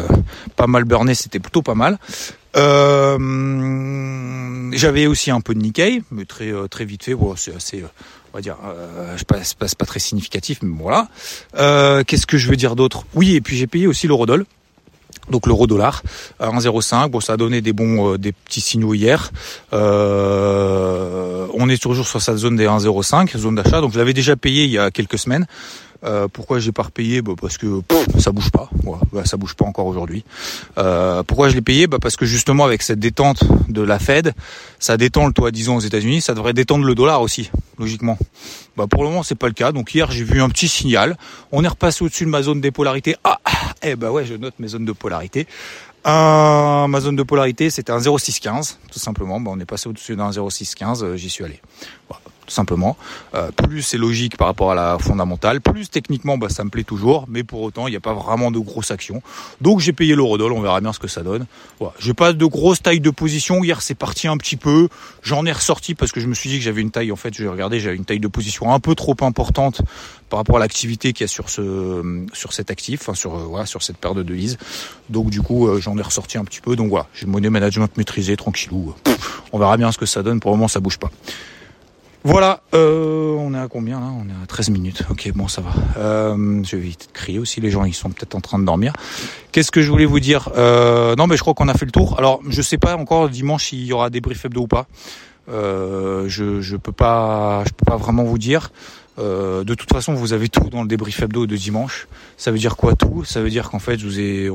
pas 0.56 0.68
mal 0.68 0.84
burné. 0.84 1.16
C'était 1.16 1.40
plutôt 1.40 1.64
pas 1.64 1.76
mal. 1.76 1.98
j'avais 4.74 5.08
aussi 5.08 5.32
un 5.32 5.42
peu 5.42 5.56
de 5.56 5.60
Nikkei, 5.60 6.04
mais 6.12 6.26
très 6.26 6.52
très 6.70 6.86
vite 6.86 7.04
fait. 7.04 7.16
C'est 7.36 7.56
assez 7.56 7.84
on 8.34 8.38
va 8.38 8.42
dire, 8.42 8.58
euh, 8.64 9.18
je 9.18 9.24
passe, 9.24 9.54
pas 9.54 9.86
très 9.86 10.00
significatif, 10.00 10.60
mais 10.62 10.76
voilà. 10.82 11.08
Euh, 11.58 12.04
Qu'est-ce 12.06 12.28
que 12.28 12.38
je 12.38 12.50
veux 12.50 12.56
dire 12.56 12.76
d'autre? 12.76 13.06
Oui, 13.16 13.36
et 13.36 13.42
puis 13.42 13.58
j'ai 13.58 13.68
payé 13.68 13.88
aussi 13.88 14.08
l'euro-dollar. 14.08 14.46
Donc 15.30 15.46
l'euro 15.46 15.68
dollar 15.68 16.02
à 16.40 16.50
1,05. 16.50 17.10
Bon, 17.10 17.20
ça 17.20 17.34
a 17.34 17.38
donné 17.38 17.62
des 17.62 17.74
bons, 17.74 18.14
euh, 18.14 18.18
des 18.18 18.32
petits 18.32 18.62
signaux 18.62 18.94
hier. 18.94 19.32
Euh, 19.74 21.48
on 21.54 21.70
est 21.70 21.82
toujours 21.82 22.08
sur 22.08 22.22
cette 22.22 22.38
zone 22.38 22.56
des 22.56 22.66
1,05, 22.66 23.38
zone 23.38 23.56
d'achat. 23.56 23.82
Donc 23.82 23.94
je 23.94 24.00
l'avais 24.00 24.14
déjà 24.14 24.36
payé 24.36 24.64
il 24.64 24.72
y 24.72 24.80
a 24.80 24.92
quelques 24.92 25.20
semaines. 25.20 25.46
Euh, 26.04 26.28
pourquoi 26.32 26.60
j'ai 26.60 26.72
pas 26.72 26.84
repayé 26.84 27.22
bah, 27.22 27.34
Parce 27.40 27.58
que 27.58 27.82
ça 28.18 28.32
bouge 28.32 28.52
pas. 28.52 28.70
Bah, 29.12 29.26
ça 29.26 29.38
bouge 29.38 29.56
pas 29.56 29.66
encore 29.66 29.86
aujourd'hui. 29.86 30.24
Euh, 30.78 31.24
pourquoi 31.24 31.50
je 31.50 31.56
l'ai 31.56 31.62
payé 31.62 31.88
bah, 31.88 31.98
Parce 32.02 32.16
que 32.16 32.26
justement 32.26 32.66
avec 32.66 32.82
cette 32.82 33.00
détente 33.00 33.44
de 33.70 33.82
la 33.82 34.00
Fed, 34.00 34.34
ça 34.80 34.98
détend 34.98 35.28
le 35.28 35.34
taux 35.34 35.50
disons 35.52 35.78
aux 35.78 35.82
États-Unis, 35.82 36.22
ça 36.22 36.34
devrait 36.34 36.54
détendre 36.54 36.86
le 36.86 36.96
dollar 36.96 37.22
aussi, 37.22 37.52
logiquement. 37.78 38.18
Bah, 38.78 38.86
pour 38.90 39.04
le 39.04 39.10
moment 39.10 39.24
c'est 39.24 39.36
pas 39.36 39.48
le 39.48 39.54
cas. 39.54 39.72
Donc 39.72 39.94
hier 39.94 40.10
j'ai 40.12 40.24
vu 40.24 40.42
un 40.42 40.50
petit 40.50 40.68
signal. 40.68 41.18
On 41.52 41.64
est 41.64 41.68
repassé 41.68 42.04
au-dessus 42.04 42.26
de 42.26 42.30
ma 42.30 42.44
zone 42.44 42.62
des 42.62 42.72
polarités. 42.72 43.16
Ah, 43.24 43.40
eh 43.82 43.96
bah 43.96 44.12
ouais, 44.12 44.26
je 44.26 44.36
note 44.36 44.54
mes 44.60 44.70
zones 44.70 44.86
de 44.86 44.94
polarité. 44.94 45.48
Ma 46.06 47.00
zone 47.02 47.16
de 47.16 47.24
polarité, 47.24 47.70
c'était 47.70 47.92
un 47.92 48.00
0,615, 48.00 48.80
tout 48.92 49.00
simplement. 49.00 49.40
Bah, 49.40 49.52
on 49.54 49.60
est 49.60 49.66
passé 49.66 49.90
au-dessus 49.90 50.16
d'un 50.16 50.32
0,615, 50.32 51.04
euh, 51.04 51.16
j'y 51.16 51.30
suis 51.30 51.44
allé. 51.44 51.60
Voilà 52.08 52.29
simplement. 52.50 52.98
Euh, 53.36 53.52
plus 53.52 53.82
c'est 53.82 53.98
logique 53.98 54.38
par 54.38 54.48
rapport 54.48 54.72
à 54.72 54.76
la 54.76 54.98
fondamentale, 55.00 55.62
plus 55.62 55.90
techniquement 55.90 56.38
bah, 56.38 56.50
ça 56.50 56.64
me 56.64 56.70
plaît 56.70 56.84
toujours, 56.84 57.26
mais 57.28 57.44
pour 57.44 57.62
autant 57.62 57.88
il 57.88 57.92
n'y 57.92 57.98
a 57.98 58.02
pas 58.02 58.14
vraiment 58.14 58.52
de 58.52 58.60
grosses 58.60 58.92
actions. 58.92 59.22
Donc 59.62 59.80
j'ai 59.80 59.94
payé 59.94 60.16
l'eurodoll, 60.16 60.52
on 60.52 60.62
verra 60.62 60.82
bien 60.82 60.94
ce 60.94 61.00
que 61.00 61.08
ça 61.08 61.22
donne. 61.22 61.46
Voilà. 61.80 61.94
J'ai 62.00 62.14
pas 62.14 62.34
de 62.34 62.46
grosse 62.46 62.82
taille 62.82 63.00
de 63.00 63.10
position, 63.10 63.64
hier 63.64 63.82
c'est 63.82 63.96
parti 63.96 64.28
un 64.28 64.38
petit 64.38 64.58
peu, 64.58 64.90
j'en 65.22 65.46
ai 65.46 65.52
ressorti 65.52 65.96
parce 65.96 66.12
que 66.12 66.20
je 66.20 66.28
me 66.28 66.34
suis 66.34 66.50
dit 66.50 66.58
que 66.58 66.64
j'avais 66.64 66.82
une 66.82 66.92
taille, 66.92 67.12
en 67.12 67.16
fait 67.16 67.34
j'ai 67.34 67.48
regardé, 67.48 67.80
j'avais 67.80 67.96
une 67.96 68.06
taille 68.06 68.20
de 68.20 68.28
position 68.28 68.74
un 68.74 68.80
peu 68.80 68.96
trop 68.96 69.16
importante 69.22 69.82
par 70.30 70.40
rapport 70.40 70.58
à 70.58 70.60
l'activité 70.60 71.14
qu'il 71.14 71.24
y 71.24 71.26
a 71.26 71.28
sur 71.28 71.50
ce 71.50 72.26
sur 72.34 72.54
cet 72.54 72.72
actif, 72.72 73.10
euh, 73.10 73.66
sur 73.66 73.84
cette 73.84 73.98
paire 73.98 74.16
de 74.16 74.24
devises. 74.24 74.58
Donc 75.10 75.30
du 75.30 75.42
coup 75.42 75.68
euh, 75.68 75.80
j'en 75.80 75.98
ai 75.98 76.02
ressorti 76.02 76.38
un 76.38 76.46
petit 76.46 76.62
peu. 76.62 76.76
Donc 76.76 76.90
voilà, 76.90 77.08
j'ai 77.14 77.26
money 77.26 77.50
management 77.50 77.96
maîtrisé, 77.98 78.38
tranquillou. 78.38 78.94
On 79.52 79.60
verra 79.60 79.78
bien 79.78 79.92
ce 79.92 79.98
que 79.98 80.06
ça 80.06 80.24
donne. 80.24 80.40
Pour 80.40 80.52
le 80.52 80.58
moment 80.58 80.68
ça 80.68 80.80
bouge 80.80 80.98
pas. 80.98 81.12
Voilà, 82.26 82.62
euh, 82.74 83.34
on 83.40 83.54
est 83.54 83.58
à 83.58 83.68
combien 83.70 84.00
là? 84.02 84.08
On 84.08 84.28
est 84.28 84.44
à 84.44 84.46
13 84.46 84.72
minutes. 84.72 85.04
Ok, 85.10 85.32
bon, 85.36 85.48
ça 85.48 85.62
va. 85.62 85.72
Euh, 85.98 86.62
je 86.66 86.76
vais 86.76 86.82
vite 86.82 87.10
crier 87.14 87.40
aussi, 87.40 87.62
les 87.62 87.72
gens 87.72 87.86
ils 87.86 87.94
sont 87.94 88.10
peut-être 88.10 88.36
en 88.36 88.42
train 88.42 88.60
de 88.60 88.66
dormir. 88.66 88.92
Qu'est-ce 89.54 89.72
que 89.72 89.82
je 89.82 89.90
voulais 89.90 90.06
vous 90.06 90.20
dire? 90.20 90.50
Euh, 90.58 91.16
Non, 91.16 91.28
mais 91.28 91.38
je 91.38 91.42
crois 91.42 91.54
qu'on 91.54 91.70
a 91.70 91.74
fait 91.74 91.86
le 91.86 91.92
tour. 91.92 92.16
Alors, 92.18 92.42
je 92.50 92.62
sais 92.62 92.78
pas 92.78 92.98
encore 92.98 93.30
dimanche 93.30 93.68
s'il 93.70 93.86
y 93.86 93.94
aura 93.94 94.10
des 94.10 94.20
briefs 94.20 94.44
hebdo 94.44 94.62
ou 94.64 94.68
pas. 94.68 94.86
Euh, 95.50 96.26
je 96.28 96.62
je 96.62 96.76
peux 96.76 96.92
pas 96.92 97.64
je 97.66 97.72
peux 97.72 97.86
pas 97.86 97.98
vraiment 97.98 98.24
vous 98.24 98.38
dire. 98.38 98.72
Euh, 99.18 99.64
de 99.64 99.74
toute 99.74 99.92
façon, 99.92 100.14
vous 100.14 100.34
avez 100.34 100.50
tout 100.50 100.70
dans 100.70 100.82
le 100.82 100.88
débrief 100.90 101.22
hebdo 101.22 101.46
de 101.48 101.56
dimanche. 101.56 102.08
Ça 102.38 102.52
veut 102.52 102.58
dire 102.60 102.76
quoi 102.76 102.96
tout? 102.96 103.24
Ça 103.24 103.42
veut 103.42 103.50
dire 103.50 103.70
qu'en 103.70 103.80
fait, 103.80 103.98
je 103.98 104.06
vous 104.06 104.20
ai, 104.20 104.50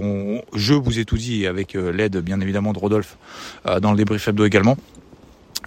je 0.55 0.75
vous 0.75 0.99
ai 0.99 1.05
tout 1.05 1.17
dit 1.19 1.47
avec 1.47 1.75
l'aide 1.75 2.19
bien 2.19 2.41
évidemment 2.41 2.73
de 2.73 2.79
Rodolphe 2.79 3.17
dans 3.83 3.91
le 3.91 3.97
débrief 3.97 4.29
hebdo 4.29 4.45
également. 4.45 4.77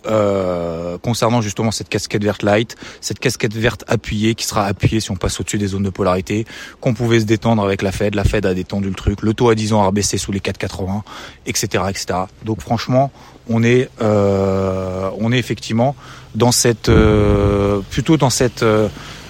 Euh, 0.07 0.97
concernant 0.97 1.41
justement 1.41 1.71
cette 1.71 1.89
casquette 1.89 2.23
verte 2.23 2.43
light, 2.43 2.75
cette 3.01 3.19
casquette 3.19 3.53
verte 3.53 3.83
appuyée 3.87 4.35
qui 4.35 4.45
sera 4.45 4.65
appuyée 4.65 4.99
si 4.99 5.11
on 5.11 5.15
passe 5.15 5.39
au-dessus 5.39 5.57
des 5.57 5.67
zones 5.67 5.83
de 5.83 5.89
polarité, 5.89 6.45
qu'on 6.79 6.93
pouvait 6.93 7.19
se 7.19 7.25
détendre 7.25 7.63
avec 7.63 7.81
la 7.81 7.91
Fed, 7.91 8.15
la 8.15 8.23
Fed 8.23 8.45
a 8.45 8.53
détendu 8.53 8.87
le 8.87 8.95
truc, 8.95 9.21
le 9.21 9.33
taux 9.33 9.49
à 9.49 9.55
10 9.55 9.73
ans 9.73 9.85
a 9.85 9.91
baissé 9.91 10.17
sous 10.17 10.31
les 10.31 10.39
4,80, 10.39 11.01
etc., 11.45 11.83
etc. 11.89 12.19
Donc 12.45 12.61
franchement, 12.61 13.11
on 13.49 13.63
est, 13.63 13.89
euh, 14.01 15.09
on 15.19 15.31
est 15.31 15.39
effectivement 15.39 15.95
dans 16.35 16.51
cette, 16.51 16.89
euh, 16.89 17.81
plutôt 17.89 18.17
dans 18.17 18.29
cette 18.29 18.63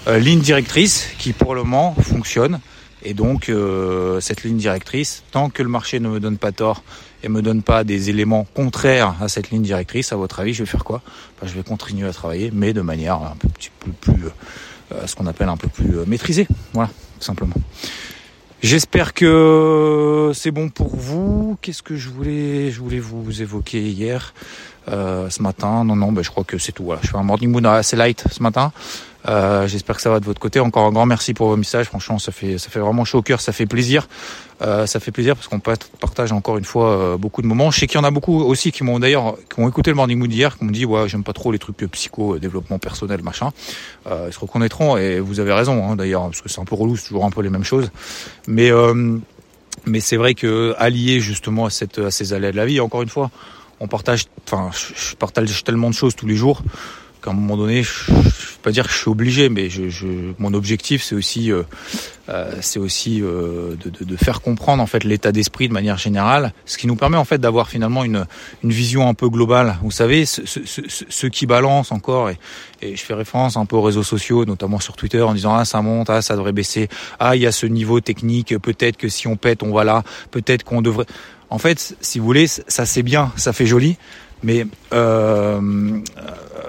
ligne 0.08 0.40
directrice 0.40 1.08
qui 1.18 1.32
pour 1.32 1.54
le 1.54 1.64
moment 1.64 1.94
fonctionne. 2.00 2.60
Et 3.04 3.14
donc 3.14 3.50
cette 4.20 4.42
ligne 4.42 4.56
directrice, 4.56 5.22
tant 5.30 5.50
que 5.50 5.62
le 5.62 5.68
marché 5.68 6.00
ne 6.00 6.08
me 6.08 6.20
donne 6.20 6.38
pas 6.38 6.52
tort 6.52 6.82
et 7.22 7.28
me 7.28 7.42
donne 7.42 7.62
pas 7.62 7.84
des 7.84 8.10
éléments 8.10 8.46
contraires 8.54 9.16
à 9.20 9.28
cette 9.28 9.50
ligne 9.50 9.62
directrice, 9.62 10.12
à 10.12 10.16
votre 10.16 10.40
avis, 10.40 10.54
je 10.54 10.62
vais 10.62 10.70
faire 10.70 10.84
quoi? 10.84 11.02
Je 11.42 11.52
vais 11.54 11.62
continuer 11.62 12.08
à 12.08 12.12
travailler, 12.12 12.50
mais 12.52 12.72
de 12.72 12.80
manière 12.80 13.16
un 13.16 13.36
petit 13.54 13.70
peu 13.80 13.90
plus 13.92 14.24
ce 15.06 15.14
qu'on 15.14 15.26
appelle 15.26 15.48
un 15.48 15.56
peu 15.56 15.68
plus 15.68 15.96
maîtrisé. 16.06 16.46
Voilà, 16.72 16.90
tout 17.18 17.24
simplement. 17.24 17.54
J'espère 18.60 19.14
que 19.14 20.32
c'est 20.34 20.50
bon 20.50 20.68
pour 20.68 20.96
vous. 20.96 21.56
Qu'est-ce 21.62 21.82
que 21.82 21.94
je 21.94 22.08
voulais, 22.08 22.72
je 22.72 22.80
voulais 22.80 22.98
vous 22.98 23.42
évoquer 23.42 23.80
hier, 23.80 24.34
ce 24.88 25.42
matin 25.42 25.84
Non, 25.84 25.96
non, 25.96 26.12
ben, 26.12 26.22
je 26.22 26.30
crois 26.30 26.44
que 26.44 26.58
c'est 26.58 26.72
tout. 26.72 26.84
Voilà, 26.84 27.00
je 27.02 27.08
fais 27.08 27.16
un 27.16 27.22
morning 27.22 27.50
mood 27.50 27.66
assez 27.66 27.96
light 27.96 28.24
ce 28.30 28.42
matin. 28.42 28.72
Euh, 29.28 29.66
j'espère 29.66 29.96
que 29.96 30.02
ça 30.02 30.10
va 30.10 30.20
de 30.20 30.24
votre 30.24 30.40
côté. 30.40 30.60
Encore 30.60 30.86
un 30.86 30.92
grand 30.92 31.06
merci 31.06 31.34
pour 31.34 31.48
vos 31.48 31.56
messages. 31.56 31.86
Franchement, 31.86 32.18
ça 32.18 32.32
fait 32.32 32.58
ça 32.58 32.70
fait 32.70 32.80
vraiment 32.80 33.04
chaud 33.04 33.18
au 33.18 33.22
cœur. 33.22 33.40
Ça 33.40 33.52
fait 33.52 33.66
plaisir. 33.66 34.08
Euh, 34.62 34.86
ça 34.86 35.00
fait 35.00 35.10
plaisir 35.10 35.36
parce 35.36 35.48
qu'on 35.48 35.60
partage 35.60 36.32
encore 36.32 36.58
une 36.58 36.64
fois 36.64 36.90
euh, 36.90 37.16
beaucoup 37.16 37.42
de 37.42 37.46
moments. 37.46 37.70
Je 37.70 37.80
sais 37.80 37.86
qu'il 37.86 37.98
y 37.98 38.00
en 38.00 38.04
a 38.04 38.10
beaucoup 38.10 38.40
aussi 38.40 38.72
qui 38.72 38.84
m'ont 38.84 38.98
d'ailleurs 38.98 39.36
qui 39.52 39.60
ont 39.60 39.68
écouté 39.68 39.90
le 39.90 39.96
Morning 39.96 40.18
Mood 40.18 40.32
hier, 40.32 40.56
qui 40.56 40.64
m'ont 40.64 40.70
dit 40.70 40.84
ouais 40.84 41.08
j'aime 41.08 41.24
pas 41.24 41.32
trop 41.32 41.52
les 41.52 41.58
trucs 41.58 41.76
psycho, 41.76 42.38
développement 42.38 42.78
personnel, 42.78 43.22
machin. 43.22 43.50
ils 44.06 44.32
se 44.32 44.38
reconnaîtront 44.38 44.96
et 44.96 45.20
vous 45.20 45.40
avez 45.40 45.52
raison 45.52 45.88
hein, 45.88 45.96
d'ailleurs 45.96 46.24
parce 46.24 46.40
que 46.40 46.48
c'est 46.48 46.60
un 46.60 46.64
peu 46.64 46.74
relou, 46.74 46.96
c'est 46.96 47.06
toujours 47.08 47.24
un 47.24 47.30
peu 47.30 47.42
les 47.42 47.50
mêmes 47.50 47.64
choses. 47.64 47.90
Mais 48.46 48.70
mais 49.86 50.00
c'est 50.00 50.16
vrai 50.16 50.34
que 50.34 50.74
allié 50.78 51.20
justement 51.20 51.66
à 51.66 51.70
ces 51.70 52.32
allées 52.32 52.50
de 52.50 52.56
la 52.56 52.66
vie, 52.66 52.80
encore 52.80 53.02
une 53.02 53.08
fois, 53.08 53.30
on 53.80 53.88
partage, 53.88 54.26
enfin 54.46 54.70
je 54.72 55.14
partage 55.14 55.64
tellement 55.64 55.90
de 55.90 55.94
choses 55.94 56.16
tous 56.16 56.26
les 56.26 56.36
jours 56.36 56.62
qu'à 57.22 57.30
un 57.30 57.34
moment 57.34 57.56
donné, 57.56 57.82
je, 57.82 58.12
ne 58.12 58.22
pas 58.62 58.70
dire 58.70 58.86
que 58.86 58.92
je 58.92 58.98
suis 58.98 59.08
obligé, 59.08 59.48
mais 59.48 59.68
mon 60.38 60.54
objectif, 60.54 61.02
c'est 61.02 61.14
aussi, 61.14 61.50
euh, 61.50 61.62
euh, 62.28 62.52
c'est 62.60 62.78
aussi 62.78 63.22
euh, 63.22 63.74
de, 63.84 64.16
faire 64.16 64.40
comprendre 64.40 64.82
en 64.82 64.86
fait 64.86 65.04
l'état 65.04 65.32
d'esprit 65.32 65.68
de 65.68 65.72
manière 65.72 65.98
générale, 65.98 66.52
ce 66.64 66.78
qui 66.78 66.86
nous 66.86 66.96
permet 66.96 67.16
en 67.16 67.24
fait 67.24 67.38
d'avoir 67.38 67.68
finalement 67.68 68.04
une, 68.04 68.26
vision 68.62 69.08
un 69.08 69.14
peu 69.14 69.28
globale. 69.28 69.76
Vous 69.82 69.90
savez, 69.90 70.26
ce, 70.26 71.26
qui 71.26 71.46
balancent 71.46 71.92
encore, 71.92 72.30
et, 72.30 72.38
et, 72.82 72.96
je 72.96 73.02
fais 73.02 73.14
référence 73.14 73.56
un 73.56 73.66
peu 73.66 73.76
aux 73.76 73.82
réseaux 73.82 74.02
sociaux, 74.02 74.44
notamment 74.44 74.80
sur 74.80 74.96
Twitter, 74.96 75.22
en 75.22 75.34
disant 75.34 75.54
ah 75.54 75.64
ça 75.64 75.82
monte, 75.82 76.10
ah 76.10 76.22
ça 76.22 76.36
devrait 76.36 76.52
baisser, 76.52 76.88
ah 77.18 77.36
il 77.36 77.42
y 77.42 77.46
a 77.46 77.52
ce 77.52 77.66
niveau 77.66 78.00
technique, 78.00 78.56
peut-être 78.58 78.96
que 78.96 79.08
si 79.08 79.26
on 79.26 79.36
pète, 79.36 79.62
on 79.62 79.72
va 79.72 79.84
là, 79.84 80.04
peut-être 80.30 80.64
qu'on 80.64 80.82
devrait. 80.82 81.06
En 81.50 81.58
fait, 81.58 81.96
si 82.00 82.18
vous 82.18 82.24
voulez, 82.24 82.46
ça 82.46 82.86
c'est 82.86 83.02
bien, 83.02 83.32
ça 83.36 83.52
fait 83.52 83.66
joli, 83.66 83.96
mais 84.42 84.66
euh, 84.92 85.60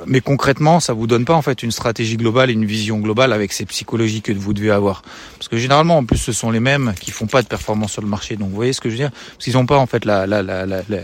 mais 0.05 0.21
concrètement, 0.21 0.79
ça 0.79 0.93
vous 0.93 1.05
donne 1.07 1.23
pas 1.23 1.35
en 1.35 1.41
fait 1.41 1.61
une 1.61 1.71
stratégie 1.71 2.17
globale 2.17 2.49
et 2.49 2.53
une 2.53 2.65
vision 2.65 2.97
globale 2.97 3.31
avec 3.31 3.53
ces 3.53 3.65
psychologies 3.65 4.21
que 4.21 4.31
vous 4.31 4.53
devez 4.53 4.71
avoir. 4.71 5.03
Parce 5.37 5.47
que 5.47 5.57
généralement, 5.57 5.97
en 5.97 6.05
plus, 6.05 6.17
ce 6.17 6.31
sont 6.31 6.49
les 6.49 6.59
mêmes 6.59 6.93
qui 6.99 7.11
font 7.11 7.27
pas 7.27 7.41
de 7.41 7.47
performance 7.47 7.91
sur 7.93 8.01
le 8.01 8.07
marché. 8.07 8.35
Donc, 8.35 8.49
vous 8.49 8.55
voyez 8.55 8.73
ce 8.73 8.81
que 8.81 8.89
je 8.89 8.95
veux 8.95 8.99
dire? 8.99 9.11
Parce 9.11 9.43
qu'ils 9.43 9.53
n'ont 9.53 9.67
pas 9.67 9.77
en 9.77 9.85
fait 9.85 10.05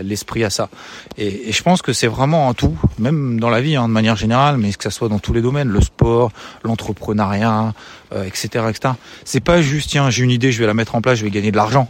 l'esprit 0.03 0.39
la, 0.41 0.47
à 0.47 0.49
ça. 0.49 0.69
Et, 1.17 1.49
et, 1.49 1.51
je 1.51 1.61
pense 1.61 1.81
que 1.81 1.93
c'est 1.93 2.07
vraiment 2.07 2.49
un 2.49 2.53
tout, 2.53 2.75
même 2.97 3.39
dans 3.39 3.49
la 3.49 3.61
vie, 3.61 3.75
hein, 3.75 3.87
de 3.87 3.93
manière 3.93 4.15
générale, 4.15 4.57
mais 4.57 4.73
que 4.73 4.83
ça 4.83 4.91
soit 4.91 5.09
dans 5.09 5.19
tous 5.19 5.33
les 5.33 5.41
domaines, 5.41 5.69
le 5.69 5.81
sport, 5.81 6.31
l'entrepreneuriat, 6.63 7.73
euh, 8.13 8.23
etc., 8.23 8.65
etc. 8.69 8.95
C'est 9.23 9.39
pas 9.39 9.61
juste 9.61 9.91
tiens, 9.91 10.09
j'ai 10.09 10.23
une 10.23 10.31
idée, 10.31 10.51
je 10.51 10.59
vais 10.59 10.67
la 10.67 10.73
mettre 10.73 10.95
en 10.95 11.01
place, 11.01 11.19
je 11.19 11.25
vais 11.25 11.31
gagner 11.31 11.51
de 11.51 11.57
l'argent. 11.57 11.87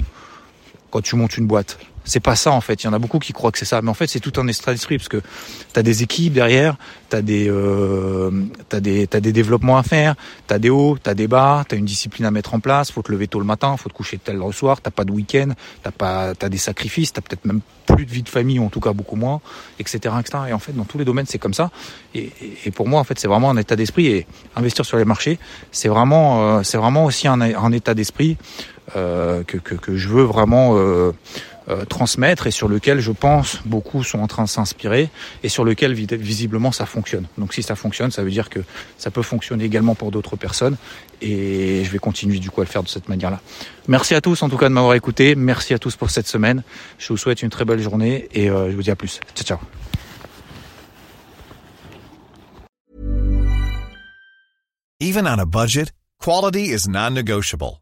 Quand 0.91 1.01
tu 1.01 1.15
montes 1.15 1.37
une 1.37 1.47
boîte, 1.47 1.77
c'est 2.05 2.19
pas 2.19 2.35
ça 2.35 2.51
en 2.51 2.61
fait. 2.61 2.83
Il 2.83 2.85
y 2.85 2.89
en 2.89 2.93
a 2.93 2.99
beaucoup 2.99 3.19
qui 3.19 3.33
croient 3.33 3.51
que 3.51 3.57
c'est 3.57 3.65
ça, 3.65 3.81
mais 3.81 3.89
en 3.89 3.93
fait 3.93 4.07
c'est 4.07 4.19
tout 4.19 4.33
un 4.39 4.47
extra 4.47 4.71
d'esprit 4.71 4.97
parce 4.97 5.09
que 5.09 5.17
tu 5.73 5.79
as 5.79 5.83
des 5.83 6.03
équipes 6.03 6.33
derrière, 6.33 6.77
tu 7.09 7.15
as 7.15 7.21
des 7.21 7.47
euh, 7.49 8.31
t'as 8.69 8.79
des 8.79 9.07
t'as 9.07 9.19
des 9.19 9.33
développements 9.33 9.77
à 9.77 9.83
faire, 9.83 10.15
tu 10.47 10.53
as 10.53 10.59
des 10.59 10.69
hauts, 10.69 10.97
tu 11.03 11.09
as 11.09 11.15
des 11.15 11.27
bas, 11.27 11.65
tu 11.67 11.75
as 11.75 11.77
une 11.77 11.85
discipline 11.85 12.25
à 12.25 12.31
mettre 12.31 12.53
en 12.53 12.59
place, 12.59 12.91
faut 12.91 13.01
te 13.01 13.11
lever 13.11 13.27
tôt 13.27 13.39
le 13.39 13.45
matin, 13.45 13.75
faut 13.77 13.89
te 13.89 13.93
coucher 13.93 14.19
tel 14.19 14.37
le 14.37 14.51
soir, 14.51 14.81
t'as 14.81 14.91
pas 14.91 15.03
de 15.03 15.11
week-end, 15.11 15.49
t'as 15.83 15.91
pas 15.91 16.35
t'as 16.35 16.49
des 16.49 16.57
sacrifices, 16.57 17.11
t'as 17.11 17.21
peut-être 17.21 17.45
même 17.45 17.61
plus 17.87 18.05
de 18.05 18.11
vie 18.11 18.23
de 18.23 18.29
famille 18.29 18.59
ou 18.59 18.65
en 18.65 18.69
tout 18.69 18.79
cas 18.79 18.93
beaucoup 18.93 19.15
moins, 19.15 19.41
etc., 19.79 20.13
etc. 20.19 20.43
Et 20.49 20.53
en 20.53 20.59
fait 20.59 20.73
dans 20.73 20.85
tous 20.85 20.97
les 20.97 21.05
domaines 21.05 21.25
c'est 21.27 21.39
comme 21.39 21.53
ça. 21.53 21.71
Et, 22.13 22.31
pour 22.75 22.87
moi 22.87 22.99
en 22.99 23.03
fait 23.03 23.19
c'est 23.19 23.27
vraiment 23.27 23.49
un 23.49 23.57
état 23.57 23.75
d'esprit 23.75 24.07
et 24.07 24.27
investir 24.55 24.85
sur 24.85 24.97
les 24.97 25.05
marchés 25.05 25.39
c'est 25.71 25.87
vraiment 25.87 26.57
euh, 26.57 26.63
c'est 26.63 26.77
vraiment 26.77 27.05
aussi 27.05 27.27
un, 27.27 27.71
état 27.71 27.93
d'esprit 27.93 28.37
que, 28.93 29.57
que, 29.57 29.75
que 29.75 29.95
je 29.95 30.09
veux 30.09 30.23
vraiment 30.23 30.77
euh, 30.77 31.11
euh, 31.67 31.83
transmettre 31.83 32.45
et 32.45 32.51
sur 32.51 32.67
lequel 32.67 32.99
je 32.99 33.11
pense 33.11 33.59
beaucoup 33.65 34.03
sont 34.03 34.19
en 34.19 34.27
train 34.27 34.43
de 34.43 34.49
s'inspirer 34.49 35.09
et 35.41 35.49
sur 35.49 35.63
lequel 35.63 35.93
visiblement 35.93 36.71
ça 36.71 36.85
fonctionne. 36.85 37.25
Donc 37.39 37.55
si 37.55 37.63
ça 37.63 37.75
fonctionne, 37.75 38.11
ça 38.11 38.21
veut 38.23 38.29
dire 38.29 38.51
que 38.51 38.59
ça 38.99 39.09
peut 39.09 39.23
fonctionner 39.23 39.63
également 39.63 39.95
pour 39.95 40.11
d'autres 40.11 40.35
personnes 40.35 40.77
et 41.23 41.81
je 41.83 41.89
vais 41.89 41.97
continuer 41.97 42.37
du 42.37 42.51
coup 42.51 42.61
à 42.61 42.65
le 42.65 42.69
faire 42.69 42.83
de 42.83 42.87
cette 42.87 43.09
manière-là. 43.09 43.41
Merci 43.87 44.13
à 44.13 44.21
tous 44.21 44.43
en 44.43 44.49
tout 44.49 44.57
cas 44.57 44.69
de 44.69 44.75
m'avoir 44.75 44.93
écouté. 44.93 45.33
Merci 45.33 45.73
à 45.73 45.79
tous 45.79 45.95
pour 45.95 46.11
cette 46.11 46.27
semaine. 46.27 46.61
Je 46.99 47.07
vous 47.07 47.17
souhaite 47.17 47.41
une 47.41 47.49
très 47.49 47.65
belle 47.65 47.81
journée 47.81 48.27
et 48.31 48.49
euh, 48.51 48.69
je 48.69 48.75
vous 48.75 48.83
dis 48.83 48.91
à 48.91 48.95
plus. 48.95 49.19
Ciao 49.33 49.57
ciao. 49.57 49.59
Even 54.99 55.25
on 55.27 55.39
a 55.39 55.45
budget, 55.45 55.91
quality 56.19 56.71
is 56.71 56.87
non-negotiable. 56.87 57.81